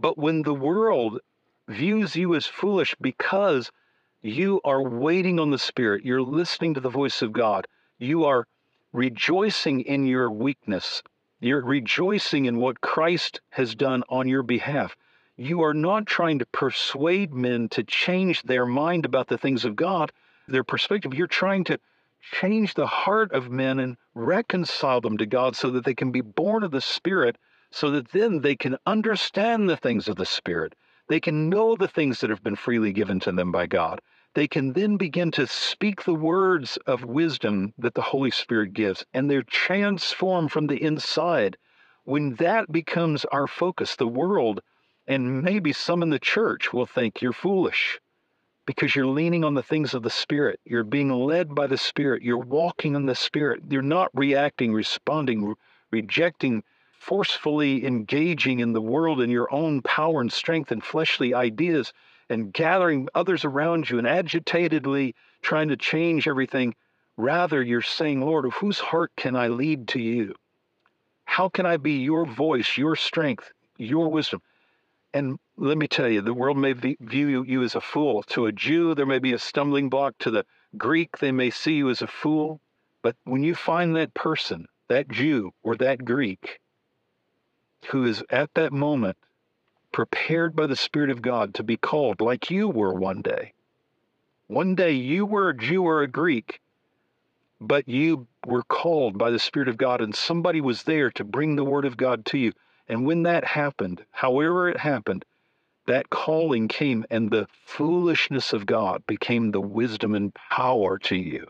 [0.00, 1.18] But when the world
[1.66, 3.72] views you as foolish because
[4.22, 7.66] you are waiting on the Spirit, you're listening to the voice of God,
[7.98, 8.46] you are
[8.92, 11.02] rejoicing in your weakness,
[11.40, 14.96] you're rejoicing in what Christ has done on your behalf.
[15.36, 19.74] You are not trying to persuade men to change their mind about the things of
[19.74, 20.12] God,
[20.46, 21.14] their perspective.
[21.14, 21.80] You're trying to
[22.32, 26.20] change the heart of men and reconcile them to God so that they can be
[26.20, 27.36] born of the Spirit,
[27.70, 30.74] so that then they can understand the things of the Spirit.
[31.08, 34.00] They can know the things that have been freely given to them by God
[34.34, 39.04] they can then begin to speak the words of wisdom that the Holy Spirit gives,
[39.12, 41.56] and they're transformed from the inside.
[42.04, 44.60] When that becomes our focus, the world
[45.06, 47.98] and maybe some in the church will think you're foolish
[48.66, 50.60] because you're leaning on the things of the Spirit.
[50.64, 52.22] You're being led by the Spirit.
[52.22, 53.62] You're walking in the Spirit.
[53.70, 55.54] You're not reacting, responding, re-
[55.90, 56.62] rejecting,
[57.08, 61.90] forcefully engaging in the world in your own power and strength and fleshly ideas
[62.28, 66.74] and gathering others around you and agitatedly trying to change everything.
[67.16, 70.34] Rather, you're saying, Lord, of whose heart can I lead to you?
[71.24, 74.42] How can I be your voice, your strength, your wisdom?
[75.14, 78.22] And let me tell you, the world may view you as a fool.
[78.24, 80.12] To a Jew, there may be a stumbling block.
[80.18, 80.44] To the
[80.76, 82.60] Greek, they may see you as a fool.
[83.02, 86.58] But when you find that person, that Jew or that Greek,
[87.86, 89.16] who is at that moment
[89.92, 93.54] prepared by the Spirit of God to be called like you were one day.
[94.46, 96.60] One day you were a Jew or a Greek,
[97.60, 101.56] but you were called by the Spirit of God, and somebody was there to bring
[101.56, 102.52] the Word of God to you.
[102.88, 105.24] And when that happened, however it happened,
[105.86, 111.46] that calling came, and the foolishness of God became the wisdom and power to you.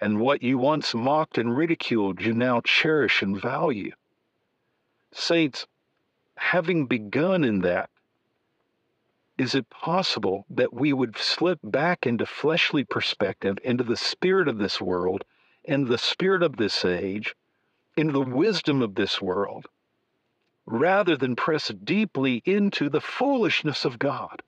[0.00, 3.92] And what you once mocked and ridiculed, you now cherish and value.
[5.12, 5.66] Saints,
[6.36, 7.90] having begun in that,
[9.36, 14.58] is it possible that we would slip back into fleshly perspective, into the spirit of
[14.58, 15.24] this world,
[15.64, 17.34] and the spirit of this age,
[17.96, 19.66] into the wisdom of this world,
[20.66, 24.42] rather than press deeply into the foolishness of God?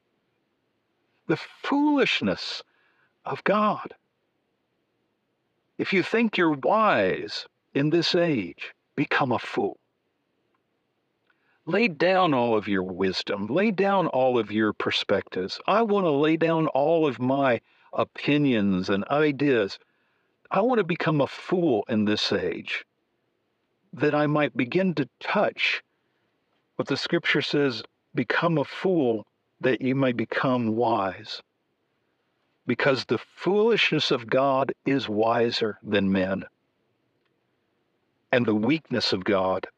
[1.27, 2.63] The foolishness
[3.25, 3.95] of God.
[5.79, 9.80] If you think you're wise in this age, become a fool.
[11.71, 15.61] Lay down all of your wisdom, lay down all of your perspectives.
[15.69, 17.61] I want to lay down all of my
[17.93, 19.79] opinions and ideas.
[20.51, 22.85] I want to become a fool in this age
[23.93, 25.85] that I might begin to touch
[26.75, 27.85] what the scripture says
[28.17, 29.29] become a fool
[29.61, 31.41] that you may become wise.
[32.67, 36.47] Because the foolishness of God is wiser than men,
[38.33, 39.69] and the weakness of God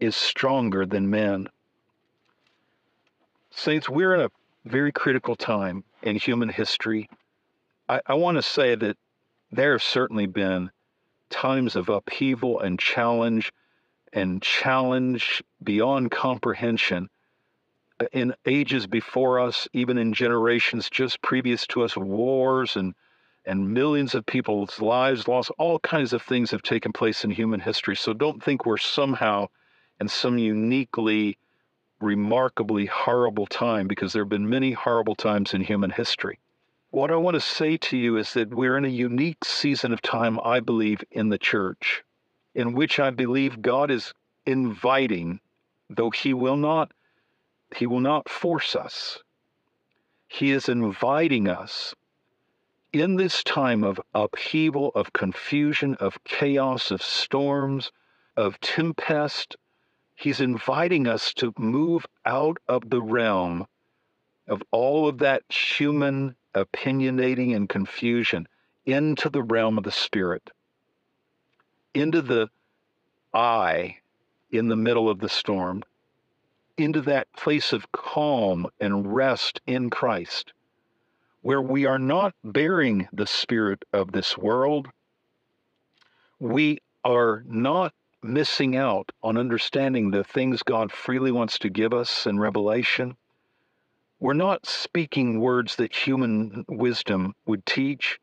[0.00, 1.48] is stronger than men.
[3.50, 4.30] Saints, we're in a
[4.64, 7.08] very critical time in human history.
[7.88, 8.96] I, I want to say that
[9.52, 10.70] there have certainly been
[11.28, 13.52] times of upheaval and challenge
[14.12, 17.08] and challenge beyond comprehension
[18.00, 22.94] uh, in ages before us, even in generations just previous to us, wars and
[23.46, 25.50] and millions of people's lives lost.
[25.58, 27.96] All kinds of things have taken place in human history.
[27.96, 29.48] So don't think we're somehow
[30.00, 31.38] in some uniquely,
[32.00, 36.38] remarkably horrible time, because there have been many horrible times in human history.
[36.90, 40.02] What I want to say to you is that we're in a unique season of
[40.02, 42.02] time, I believe, in the church
[42.54, 44.12] in which I believe God is
[44.44, 45.40] inviting,
[45.88, 46.92] though He will not,
[47.76, 49.22] He will not force us.
[50.26, 51.94] He is inviting us
[52.92, 57.92] in this time of upheaval, of confusion, of chaos, of storms,
[58.36, 59.56] of tempest.
[60.20, 63.66] He's inviting us to move out of the realm
[64.46, 68.46] of all of that human opinionating and confusion
[68.84, 70.50] into the realm of the Spirit
[71.94, 72.48] into the
[73.34, 73.98] eye
[74.50, 75.82] in the middle of the storm,
[76.76, 80.52] into that place of calm and rest in Christ,
[81.42, 84.88] where we are not bearing the spirit of this world.
[86.38, 92.26] We are not missing out on understanding the things God freely wants to give us
[92.26, 93.16] in Revelation.
[94.18, 98.18] We're not speaking words that human wisdom would teach,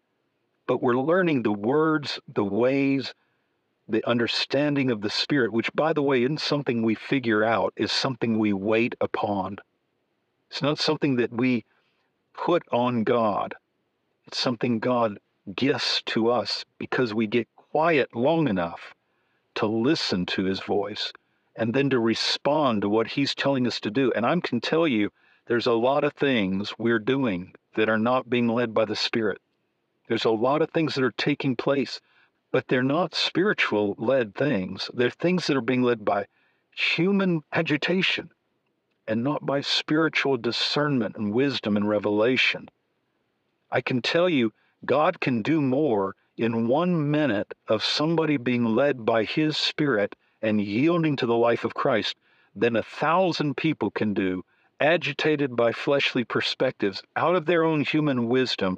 [0.67, 3.13] but we're learning the words, the ways,
[3.87, 7.91] the understanding of the Spirit, which, by the way, isn't something we figure out, is
[7.91, 9.57] something we wait upon.
[10.51, 11.65] It's not something that we
[12.33, 13.55] put on God,
[14.27, 15.19] it's something God
[15.55, 18.93] gifts to us because we get quiet long enough
[19.57, 21.13] to listen to His voice
[21.55, 24.11] and then to respond to what He's telling us to do.
[24.15, 25.11] And I can tell you,
[25.45, 29.41] there's a lot of things we're doing that are not being led by the Spirit.
[30.07, 31.99] There's a lot of things that are taking place
[32.51, 34.89] but they're not spiritual led things.
[34.93, 36.27] They're things that are being led by
[36.71, 38.31] human agitation
[39.07, 42.69] and not by spiritual discernment and wisdom and revelation.
[43.71, 44.53] I can tell you,
[44.85, 50.61] God can do more in one minute of somebody being led by His Spirit and
[50.61, 52.15] yielding to the life of Christ
[52.55, 54.45] than a thousand people can do,
[54.79, 58.77] agitated by fleshly perspectives out of their own human wisdom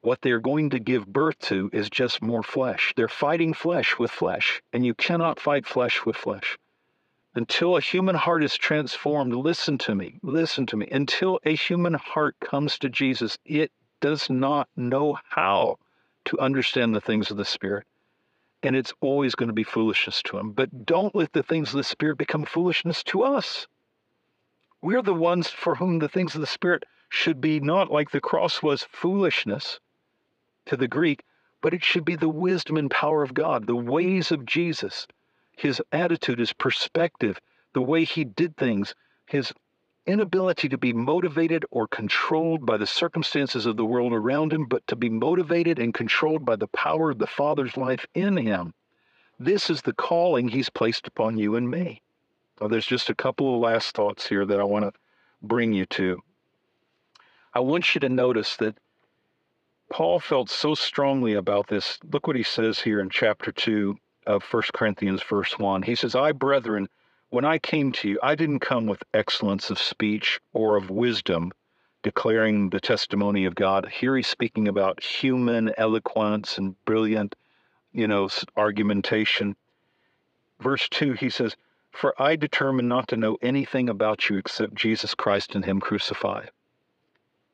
[0.00, 2.92] what they're going to give birth to is just more flesh.
[2.96, 6.56] They're fighting flesh with flesh, and you cannot fight flesh with flesh.
[7.34, 10.88] Until a human heart is transformed, listen to me, listen to me.
[10.90, 15.78] Until a human heart comes to Jesus, it does not know how
[16.28, 17.86] to understand the things of the Spirit.
[18.62, 20.52] And it's always going to be foolishness to him.
[20.52, 23.66] But don't let the things of the Spirit become foolishness to us.
[24.80, 28.20] We're the ones for whom the things of the Spirit should be not like the
[28.20, 29.80] cross was foolishness,
[30.66, 31.24] to the Greek,
[31.62, 35.06] but it should be the wisdom and power of God, the ways of Jesus,
[35.56, 37.40] his attitude, his perspective,
[37.72, 38.94] the way he did things,
[39.26, 39.52] his
[40.08, 44.84] inability to be motivated or controlled by the circumstances of the world around him, but
[44.86, 48.72] to be motivated and controlled by the power of the Father's life in him.
[49.38, 52.02] This is the calling he's placed upon you and me.
[52.60, 54.92] There's just a couple of last thoughts here that I want to
[55.42, 56.20] bring you to.
[57.54, 58.76] I want you to notice that
[59.90, 61.98] Paul felt so strongly about this.
[62.12, 65.82] Look what he says here in chapter 2 of 1 Corinthians, verse 1.
[65.82, 66.88] He says, I, brethren,
[67.30, 71.52] when I came to you, I didn't come with excellence of speech or of wisdom,
[72.02, 73.86] declaring the testimony of God.
[73.86, 77.34] Here he's speaking about human eloquence and brilliant,
[77.92, 79.56] you know, argumentation.
[80.60, 81.54] Verse 2, he says,
[81.90, 86.50] For I determined not to know anything about you except Jesus Christ and Him crucified.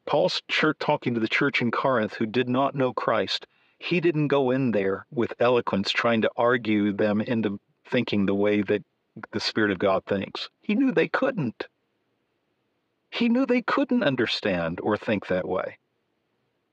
[0.06, 3.46] Paul's church talking to the church in Corinth who did not know Christ,
[3.78, 8.62] he didn't go in there with eloquence trying to argue them into thinking the way
[8.62, 8.84] that
[9.32, 10.50] the Spirit of God thinks.
[10.60, 11.68] He knew they couldn't.
[13.10, 15.78] He knew they couldn't understand or think that way.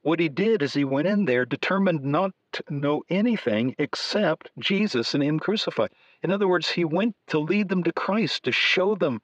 [0.03, 5.13] What he did is he went in there determined not to know anything except Jesus
[5.13, 5.91] and Him crucified.
[6.23, 9.21] In other words, he went to lead them to Christ, to show them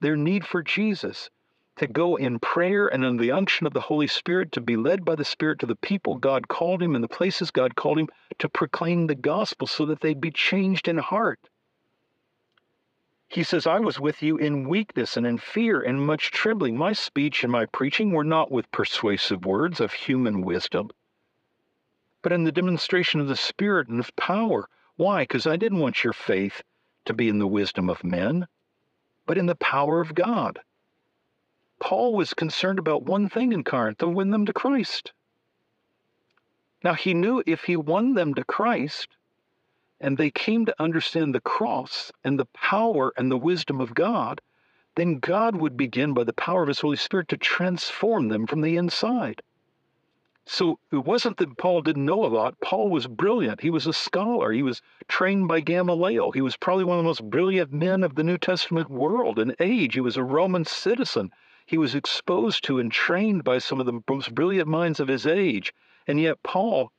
[0.00, 1.30] their need for Jesus,
[1.76, 5.04] to go in prayer and in the unction of the Holy Spirit, to be led
[5.04, 8.08] by the Spirit to the people God called him and the places God called him
[8.38, 11.40] to proclaim the gospel so that they'd be changed in heart.
[13.30, 16.78] He says, I was with you in weakness and in fear and much trembling.
[16.78, 20.90] My speech and my preaching were not with persuasive words of human wisdom,
[22.22, 24.66] but in the demonstration of the Spirit and of power.
[24.96, 25.24] Why?
[25.24, 26.62] Because I didn't want your faith
[27.04, 28.48] to be in the wisdom of men,
[29.26, 30.60] but in the power of God.
[31.80, 35.12] Paul was concerned about one thing in Corinth to win them to Christ.
[36.82, 39.17] Now, he knew if he won them to Christ,
[40.00, 44.40] and they came to understand the cross and the power and the wisdom of God,
[44.96, 48.60] then God would begin by the power of His Holy Spirit to transform them from
[48.60, 49.42] the inside.
[50.50, 52.58] So it wasn't that Paul didn't know a lot.
[52.60, 53.60] Paul was brilliant.
[53.60, 54.50] He was a scholar.
[54.50, 56.32] He was trained by Gamaliel.
[56.32, 59.54] He was probably one of the most brilliant men of the New Testament world and
[59.60, 59.92] age.
[59.92, 61.30] He was a Roman citizen.
[61.66, 65.26] He was exposed to and trained by some of the most brilliant minds of his
[65.26, 65.74] age.
[66.06, 66.92] And yet, Paul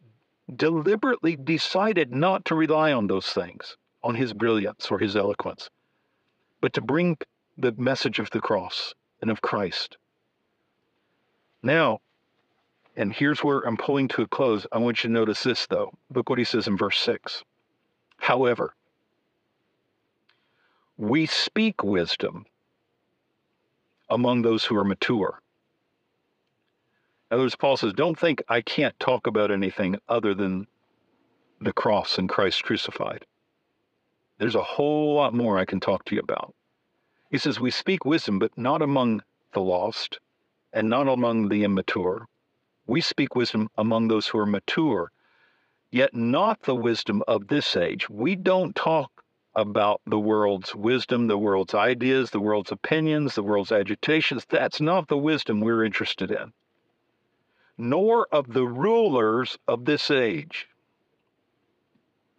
[0.56, 5.70] deliberately decided not to rely on those things, on his brilliance or his eloquence,
[6.62, 7.18] but to bring
[7.58, 9.98] the message of the cross and of Christ.
[11.62, 12.00] Now,
[12.96, 14.66] and here's where I'm pulling to a close.
[14.72, 15.94] I want you to notice this, though.
[16.14, 17.44] Look what he says in verse 6.
[18.18, 18.76] However,
[20.98, 22.46] we speak wisdom
[24.10, 25.42] among those who are mature
[27.30, 30.66] in other words, Paul says, don't think I can't talk about anything other than
[31.62, 33.24] the cross and Christ crucified.
[34.40, 36.56] There's a whole lot more I can talk to you about.
[37.30, 39.22] He says, We speak wisdom, but not among
[39.54, 40.20] the lost
[40.74, 42.28] and not among the immature.
[42.88, 45.12] We speak wisdom among those who are mature,
[45.92, 48.10] yet not the wisdom of this age.
[48.10, 49.24] We don't talk
[49.54, 54.46] about the world's wisdom, the world's ideas, the world's opinions, the world's agitations.
[54.50, 56.54] That's not the wisdom we're interested in
[57.80, 60.68] nor of the rulers of this age.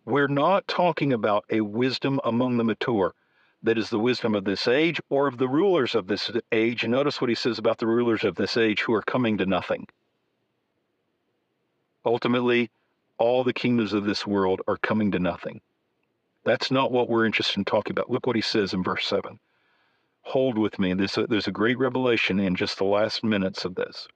[0.04, 3.14] We're not talking about a wisdom among the mature
[3.62, 6.86] that is the wisdom of this age or of the rulers of this age.
[6.86, 9.86] Notice what he says about the rulers of this age who are coming to nothing.
[12.04, 12.70] Ultimately,
[13.16, 15.62] all the kingdoms of this world are coming to nothing.
[16.44, 18.10] That's not what we're interested in talking about.
[18.10, 19.38] Look what he says in verse 7.
[20.22, 20.92] Hold with me.
[20.92, 24.06] There's a, there's a great revelation in just the last minutes of this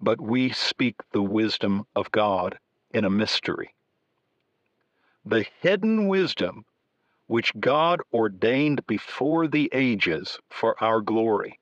[0.00, 2.58] but we speak the wisdom of God
[2.92, 3.74] in a mystery.
[5.24, 6.64] The hidden wisdom
[7.26, 11.60] which God ordained before the ages for our glory.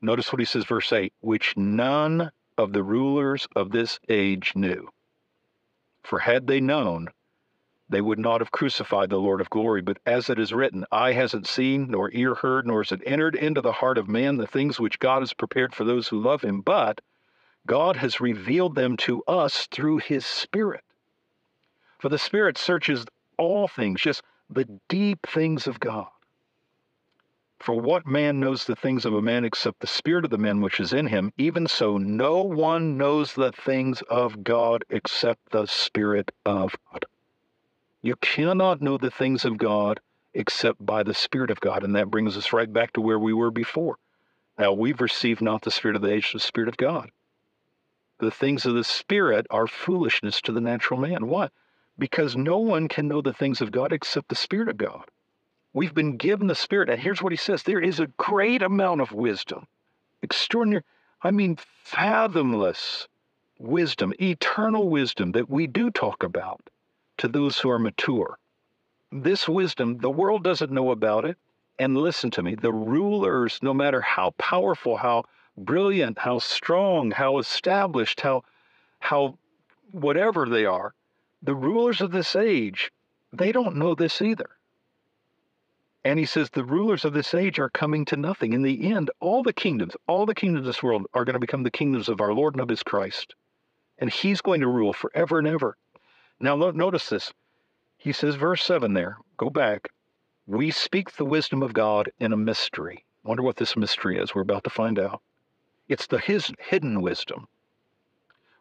[0.00, 4.88] Notice what he says, verse 8, which none of the rulers of this age knew.
[6.04, 7.08] For had they known,
[7.90, 9.82] they would not have crucified the Lord of glory.
[9.82, 13.34] But as it is written, eye hasn't seen, nor ear heard, nor has it entered
[13.34, 16.42] into the heart of man the things which God has prepared for those who love
[16.42, 16.60] him.
[16.60, 17.00] But
[17.66, 20.84] God has revealed them to us through his Spirit.
[21.98, 23.04] For the Spirit searches
[23.36, 26.08] all things, just the deep things of God.
[27.60, 30.62] For what man knows the things of a man except the spirit of the man
[30.62, 31.30] which is in him?
[31.36, 37.04] Even so, no one knows the things of God except the Spirit of God.
[38.02, 40.00] You cannot know the things of God
[40.32, 41.84] except by the Spirit of God.
[41.84, 43.98] And that brings us right back to where we were before.
[44.58, 47.10] Now, we've received not the Spirit of the age, the Spirit of God.
[48.18, 51.26] The things of the Spirit are foolishness to the natural man.
[51.26, 51.48] Why?
[51.98, 55.04] Because no one can know the things of God except the Spirit of God.
[55.72, 56.88] We've been given the Spirit.
[56.88, 59.66] And here's what he says there is a great amount of wisdom,
[60.22, 60.84] extraordinary,
[61.22, 63.08] I mean, fathomless
[63.58, 66.60] wisdom, eternal wisdom that we do talk about
[67.20, 68.38] to those who are mature.
[69.12, 71.38] This wisdom, the world doesn't know about it.
[71.78, 75.24] And listen to me, the rulers, no matter how powerful, how
[75.56, 78.42] brilliant, how strong, how established, how
[78.98, 79.38] how
[79.92, 80.94] whatever they are,
[81.42, 82.92] the rulers of this age,
[83.32, 84.50] they don't know this either.
[86.04, 88.52] And he says the rulers of this age are coming to nothing.
[88.52, 91.40] In the end, all the kingdoms, all the kingdoms of this world are going to
[91.40, 93.34] become the kingdoms of our Lord and of his Christ.
[93.98, 95.76] And he's going to rule forever and ever.
[96.40, 97.32] Now, notice this.
[97.98, 99.90] He says, verse 7 there, go back.
[100.46, 103.04] We speak the wisdom of God in a mystery.
[103.22, 104.34] Wonder what this mystery is.
[104.34, 105.20] We're about to find out.
[105.88, 107.46] It's the his hidden wisdom,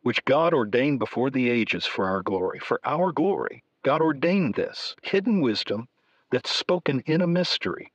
[0.01, 2.59] which God ordained before the ages for our glory.
[2.59, 3.63] For our glory.
[3.84, 5.88] God ordained this hidden wisdom
[6.32, 7.93] that's spoken in a mystery.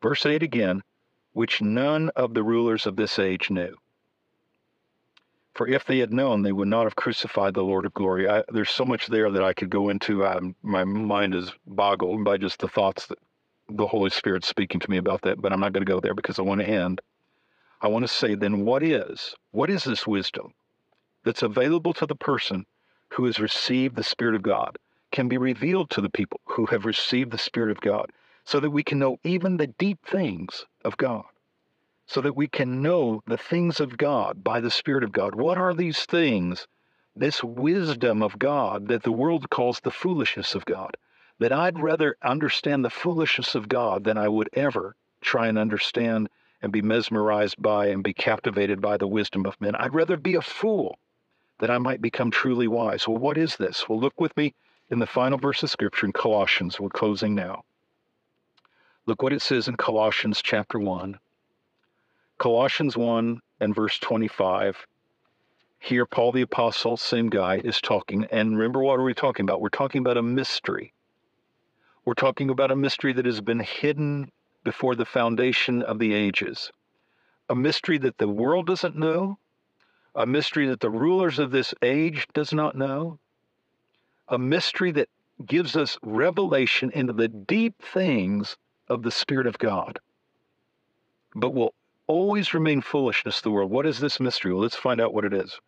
[0.00, 0.82] Verse 8 again,
[1.32, 3.76] which none of the rulers of this age knew.
[5.54, 8.28] For if they had known, they would not have crucified the Lord of glory.
[8.28, 10.26] I, there's so much there that I could go into.
[10.26, 13.18] Um, my mind is boggled by just the thoughts that
[13.68, 16.14] the Holy Spirit's speaking to me about that, but I'm not going to go there
[16.14, 17.00] because I want to end.
[17.80, 19.34] I want to say then what is?
[19.52, 20.52] What is this wisdom
[21.24, 22.66] that's available to the person
[23.10, 24.76] who has received the Spirit of God,
[25.12, 28.10] can be revealed to the people who have received the Spirit of God,
[28.44, 31.24] so that we can know even the deep things of God?
[32.06, 35.34] So that we can know the things of God by the Spirit of God.
[35.34, 36.66] What are these things?
[37.16, 40.96] This wisdom of God that the world calls the foolishness of God.
[41.38, 46.28] That I'd rather understand the foolishness of God than I would ever try and understand
[46.60, 49.74] and be mesmerized by and be captivated by the wisdom of men.
[49.74, 50.98] I'd rather be a fool
[51.58, 53.08] that I might become truly wise.
[53.08, 53.88] Well, what is this?
[53.88, 54.54] Well, look with me
[54.90, 56.78] in the final verse of Scripture in Colossians.
[56.78, 57.64] We're closing now.
[59.06, 61.18] Look what it says in Colossians chapter 1.
[62.38, 64.86] Colossians 1 and verse 25.
[65.78, 68.26] Here, Paul the Apostle, same guy, is talking.
[68.30, 69.60] And remember, what are we talking about?
[69.60, 70.92] We're talking about a mystery.
[72.04, 74.30] We're talking about a mystery that has been hidden
[74.64, 76.72] before the foundation of the ages,
[77.48, 79.38] a mystery that the world doesn't know,
[80.14, 83.18] a mystery that the rulers of this age does not know,
[84.28, 85.08] a mystery that
[85.46, 88.56] gives us revelation into the deep things
[88.88, 89.98] of the Spirit of God,
[91.34, 91.74] but will
[92.06, 93.70] always remain foolishness to the world.
[93.70, 94.52] What is this mystery?
[94.52, 95.60] Well, let's find out what it is.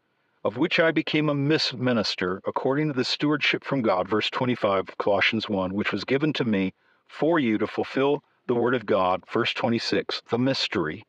[0.44, 5.48] Of which I became a minister according to the stewardship from God, verse 25, Colossians
[5.48, 6.72] 1, which was given to me
[7.08, 11.04] for you to fulfill the word of God, verse 26, the mystery,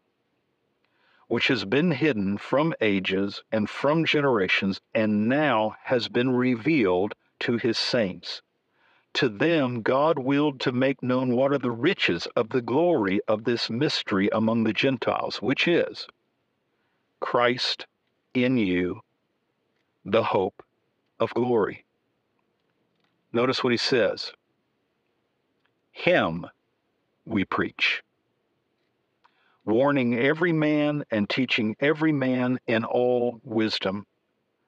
[1.28, 7.58] which has been hidden from ages and from generations, and now has been revealed to
[7.58, 8.42] his saints.
[9.18, 13.46] To them, God willed to make known what are the riches of the glory of
[13.46, 16.06] this mystery among the Gentiles, which is
[17.20, 17.88] Christ
[18.36, 19.02] in you,
[20.06, 20.62] the hope
[21.20, 21.84] of glory.
[23.34, 24.34] Notice what he says
[25.92, 26.46] Him
[27.26, 28.04] we preach,
[29.66, 34.06] warning every man and teaching every man in all wisdom,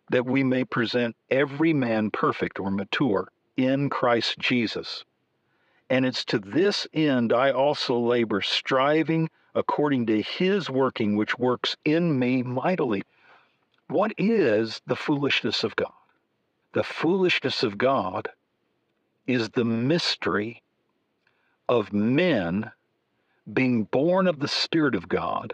[0.09, 3.31] that we may present every man perfect or mature
[3.65, 5.03] in Christ Jesus.
[5.89, 11.75] And it's to this end I also labor, striving according to his working, which works
[11.83, 13.03] in me mightily.
[13.87, 15.91] What is the foolishness of God?
[16.73, 18.29] The foolishness of God
[19.25, 20.61] is the mystery
[21.67, 22.71] of men
[23.51, 25.53] being born of the Spirit of God,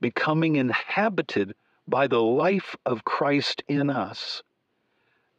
[0.00, 1.54] becoming inhabited
[1.86, 4.42] by the life of Christ in us,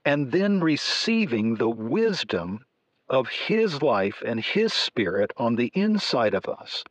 [0.09, 2.65] and then receiving the wisdom
[3.07, 6.83] of His life and His Spirit on the inside of us,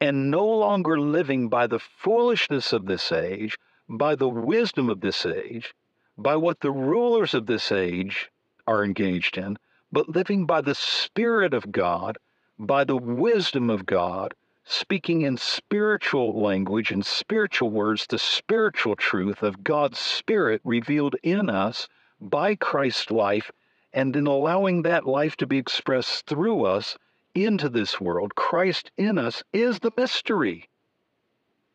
[0.00, 3.58] and no longer living by the foolishness of this age,
[3.88, 5.74] by the wisdom of this age,
[6.16, 8.30] by what the rulers of this age
[8.64, 9.58] are engaged in,
[9.90, 12.16] but living by the Spirit of God,
[12.60, 19.42] by the wisdom of God, speaking in spiritual language and spiritual words, the spiritual truth
[19.42, 21.88] of God's Spirit revealed in us
[22.20, 23.50] by Christ's life,
[23.92, 26.96] and in allowing that life to be expressed through us
[27.34, 28.34] into this world.
[28.34, 30.68] Christ in us is the mystery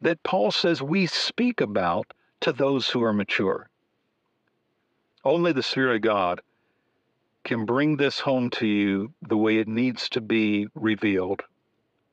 [0.02, 3.70] that Paul says we speak about to those who are mature.
[5.24, 6.42] Only the Spirit of God
[7.44, 11.42] can bring this home to you the way it needs to be revealed.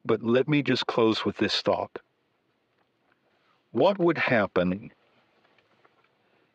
[0.04, 1.98] But let me just close with this thought.
[3.72, 4.92] What would happen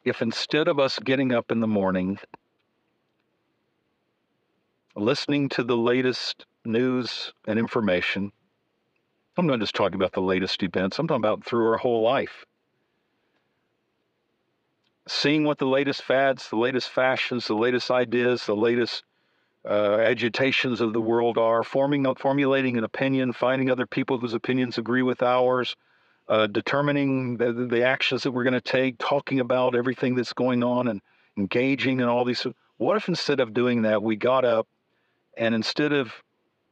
[0.08, 2.18] if instead of us getting up in the morning,
[4.96, 8.32] listening to the latest news and information,
[9.38, 12.46] I'm not just talking about the latest events, I'm talking about through our whole life.
[15.08, 19.04] Seeing what the latest fads, the latest fashions, the latest ideas, the latest
[19.66, 24.78] uh, agitations of the world are, forming, formulating an opinion, finding other people whose opinions
[24.78, 25.76] agree with ours,
[26.30, 30.64] uh, determining the, the, actions that we're going to take, talking about everything that's going
[30.64, 31.02] on, and
[31.38, 32.46] engaging in all these.
[32.78, 34.68] What if instead of doing that, we got up
[35.38, 36.12] and instead of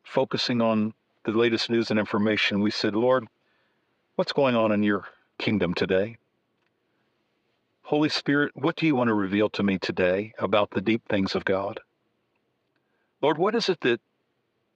[0.04, 0.94] focusing on
[1.24, 3.28] the latest news and information, we said, Lord,
[4.16, 5.06] what's going on in your
[5.38, 6.18] kingdom today?
[7.84, 11.36] Holy Spirit, what do you want to reveal to me today about the deep things
[11.36, 11.80] of God?
[13.22, 14.02] Lord, what is it that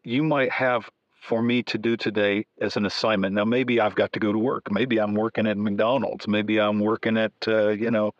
[0.03, 0.89] you might have
[1.21, 3.35] for me to do today as an assignment.
[3.35, 4.71] Now, maybe I've got to go to work.
[4.71, 6.27] Maybe I'm working at McDonald's.
[6.27, 8.13] Maybe I'm working at, uh, you know,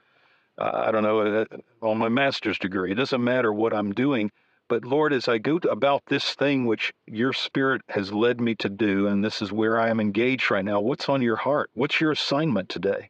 [0.58, 1.46] uh, I don't know, uh,
[1.82, 2.92] on my master's degree.
[2.92, 4.32] It doesn't matter what I'm doing.
[4.68, 8.70] But Lord, as I go about this thing which your spirit has led me to
[8.70, 11.72] do, and this is where I am engaged right now, what's on your heart?
[11.74, 13.10] What's your assignment today?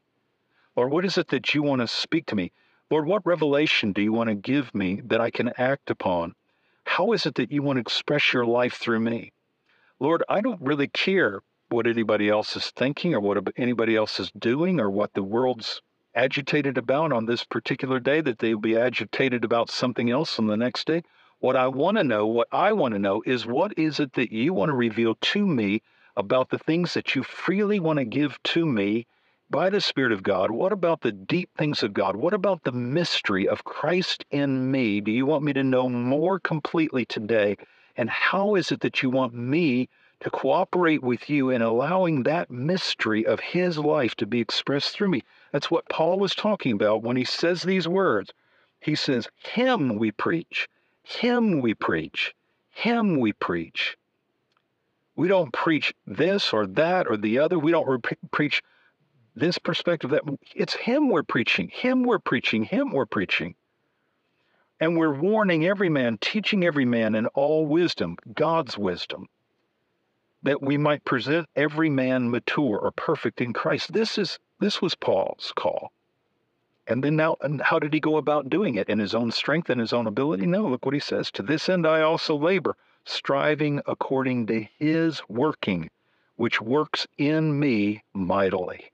[0.78, 2.54] Lord, what is it that you want to speak to me?
[2.90, 6.34] Lord, what revelation do you want to give me that I can act upon?
[6.86, 9.34] How is it that you want to express your life through me?
[10.02, 14.32] Lord, I don't really care what anybody else is thinking or what anybody else is
[14.32, 15.82] doing or what the world's
[16.16, 20.56] agitated about on this particular day, that they'll be agitated about something else on the
[20.56, 21.04] next day.
[21.40, 24.32] What I want to know, what I want to know is what is it that
[24.32, 25.82] you want to reveal to me
[26.16, 29.06] about the things that you freely want to give to me
[29.50, 30.50] by the Spirit of God?
[30.50, 32.16] What about the deep things of God?
[32.16, 35.02] What about the mystery of Christ in me?
[35.02, 37.58] Do you want me to know more completely today?
[38.00, 39.90] And how is it that you want me
[40.22, 45.10] to cooperate with you in allowing that mystery of His life to be expressed through
[45.10, 45.24] me?
[45.52, 48.32] That's what Paul was talking about when he says these words.
[48.80, 50.70] He says, Him we preach,
[51.04, 52.34] Him we preach,
[52.70, 53.98] Him we preach.
[55.18, 57.60] We don't preach this or that or the other.
[57.60, 58.64] We don't re- preach
[59.36, 60.24] this perspective that
[60.56, 63.56] it's Him we're preaching, Him we're preaching, Him we're preaching.
[64.80, 69.28] And we're warning every man, teaching every man in all wisdom, God's wisdom,
[70.44, 73.92] that we might present every man mature or perfect in Christ.
[73.92, 75.92] This is this was Paul's call.
[76.88, 78.90] And then now, and how did he go about doing it?
[78.90, 80.48] In his own strength and his own ability?
[80.48, 81.30] No, look what he says.
[81.32, 82.76] To this end I also labor,
[83.06, 85.90] striving according to his working,
[86.36, 88.92] which works in me mightily.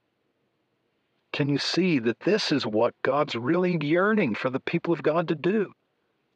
[1.36, 5.28] Can you see that this is what God's really yearning for the people of God
[5.28, 5.74] to do?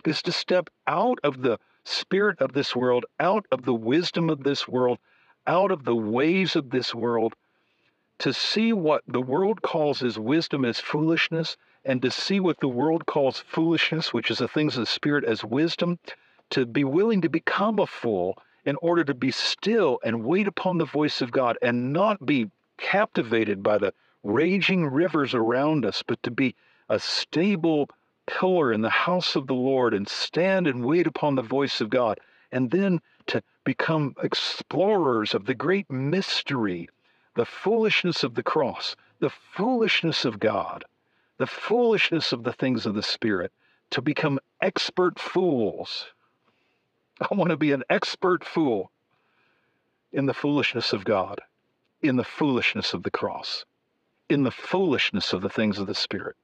[0.04, 4.44] Is to step out of the spirit of this world, out of the wisdom of
[4.44, 5.00] this world,
[5.48, 7.34] out of the ways of this world,
[8.18, 12.68] to see what the world calls as wisdom as foolishness, and to see what the
[12.68, 15.98] world calls foolishness, which is the things of the Spirit, as wisdom,
[16.50, 20.78] to be willing to become a fool in order to be still and wait upon
[20.78, 23.94] the voice of God and not be captivated by the
[24.24, 26.56] raging rivers around us, but to be
[26.90, 27.90] a stable
[28.28, 31.90] pillar in the house of the Lord and stand and wait upon the voice of
[31.90, 32.20] God,
[32.52, 36.90] and then to become explorers of the great mystery
[37.36, 40.84] the foolishness of the cross, the foolishness of God,
[41.38, 43.52] the foolishness of the things of the Spirit,
[43.92, 46.08] to become expert fools.
[47.22, 48.92] I want to be an expert fool
[50.12, 51.40] in the foolishness of God,
[52.02, 53.64] in the foolishness of the cross,
[54.30, 56.36] in the foolishness of the things of the Spirit,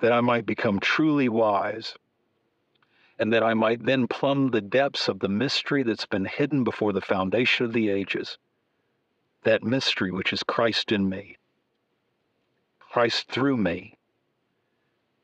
[0.00, 1.94] that I might become truly wise,
[3.18, 6.92] and that I might then plumb the depths of the mystery that's been hidden before
[6.92, 8.38] the foundation of the ages
[9.42, 11.36] that mystery which is Christ in me,
[12.80, 13.96] Christ through me,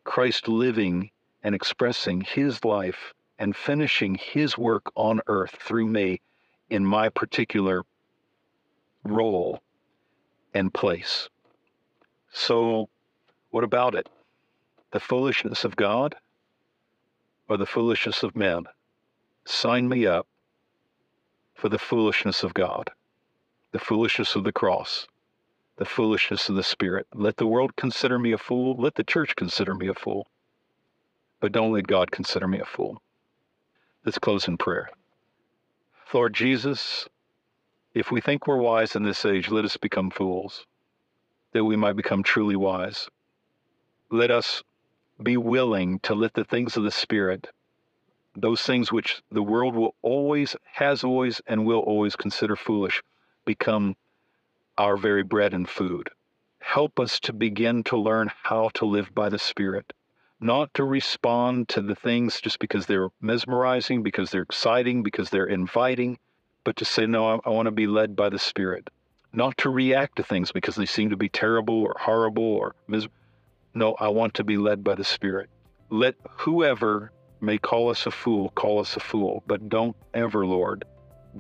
[0.05, 1.11] Christ living
[1.43, 6.21] and expressing his life and finishing his work on earth through me
[6.71, 7.83] in my particular
[9.05, 9.61] role
[10.55, 11.29] and place.
[12.33, 12.89] So,
[13.51, 14.09] what about it?
[14.91, 16.17] The foolishness of God
[17.49, 18.65] or the foolishness of men?
[19.45, 20.27] Sign me up
[21.55, 22.91] for the foolishness of God
[23.73, 25.07] the foolishness of the cross,
[25.77, 27.07] the foolishness of the Spirit.
[27.15, 28.77] Let the world consider me a fool.
[28.79, 30.29] Let the church consider me a fool.
[31.41, 33.03] But don't let God consider me a fool.
[34.05, 34.91] Let's close in prayer.
[36.13, 37.09] Lord Jesus,
[37.95, 40.67] if we think we're wise in this age, let us become fools,
[41.53, 43.09] that we might become truly wise.
[44.11, 44.63] Let us
[45.23, 47.49] be willing to let the things of the Spirit,
[48.35, 53.03] those things which the world will always, has always, and will always consider foolish,
[53.45, 53.97] become
[54.79, 56.09] our very bread and food.
[56.61, 59.93] Help us to begin to learn how to live by the Spirit,
[60.41, 65.47] not to respond to the things just because they're mesmerizing, because they're exciting, because they're
[65.47, 66.19] inviting,
[66.65, 68.89] but to say, no, I, I want to be led by the Spirit.
[69.33, 73.17] Not to react to things because they seem to be terrible or horrible or miserable.
[73.75, 75.49] No, I want to be led by the Spirit.
[75.89, 80.85] Let whoever may call us a fool call us a fool, but don't ever, Lord,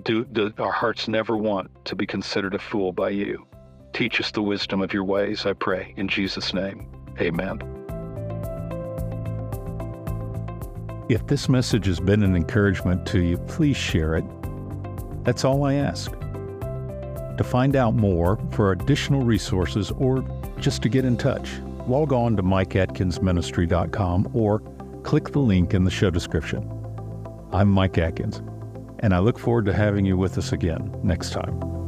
[0.02, 3.46] do, do our hearts never want to be considered a fool by you.
[3.92, 5.92] Teach us the wisdom of your ways, I pray.
[5.96, 6.86] In Jesus' name,
[7.20, 7.60] amen.
[11.08, 14.24] If this message has been an encouragement to you, please share it.
[15.24, 16.10] That's all I ask.
[17.38, 20.24] To find out more, for additional resources, or
[20.58, 21.50] just to get in touch,
[21.86, 24.60] log on to mikeatkinsministry.com or
[25.02, 26.68] click the link in the show description.
[27.52, 28.42] I'm Mike Atkins
[29.02, 31.81] and I look forward to having you with us again next time.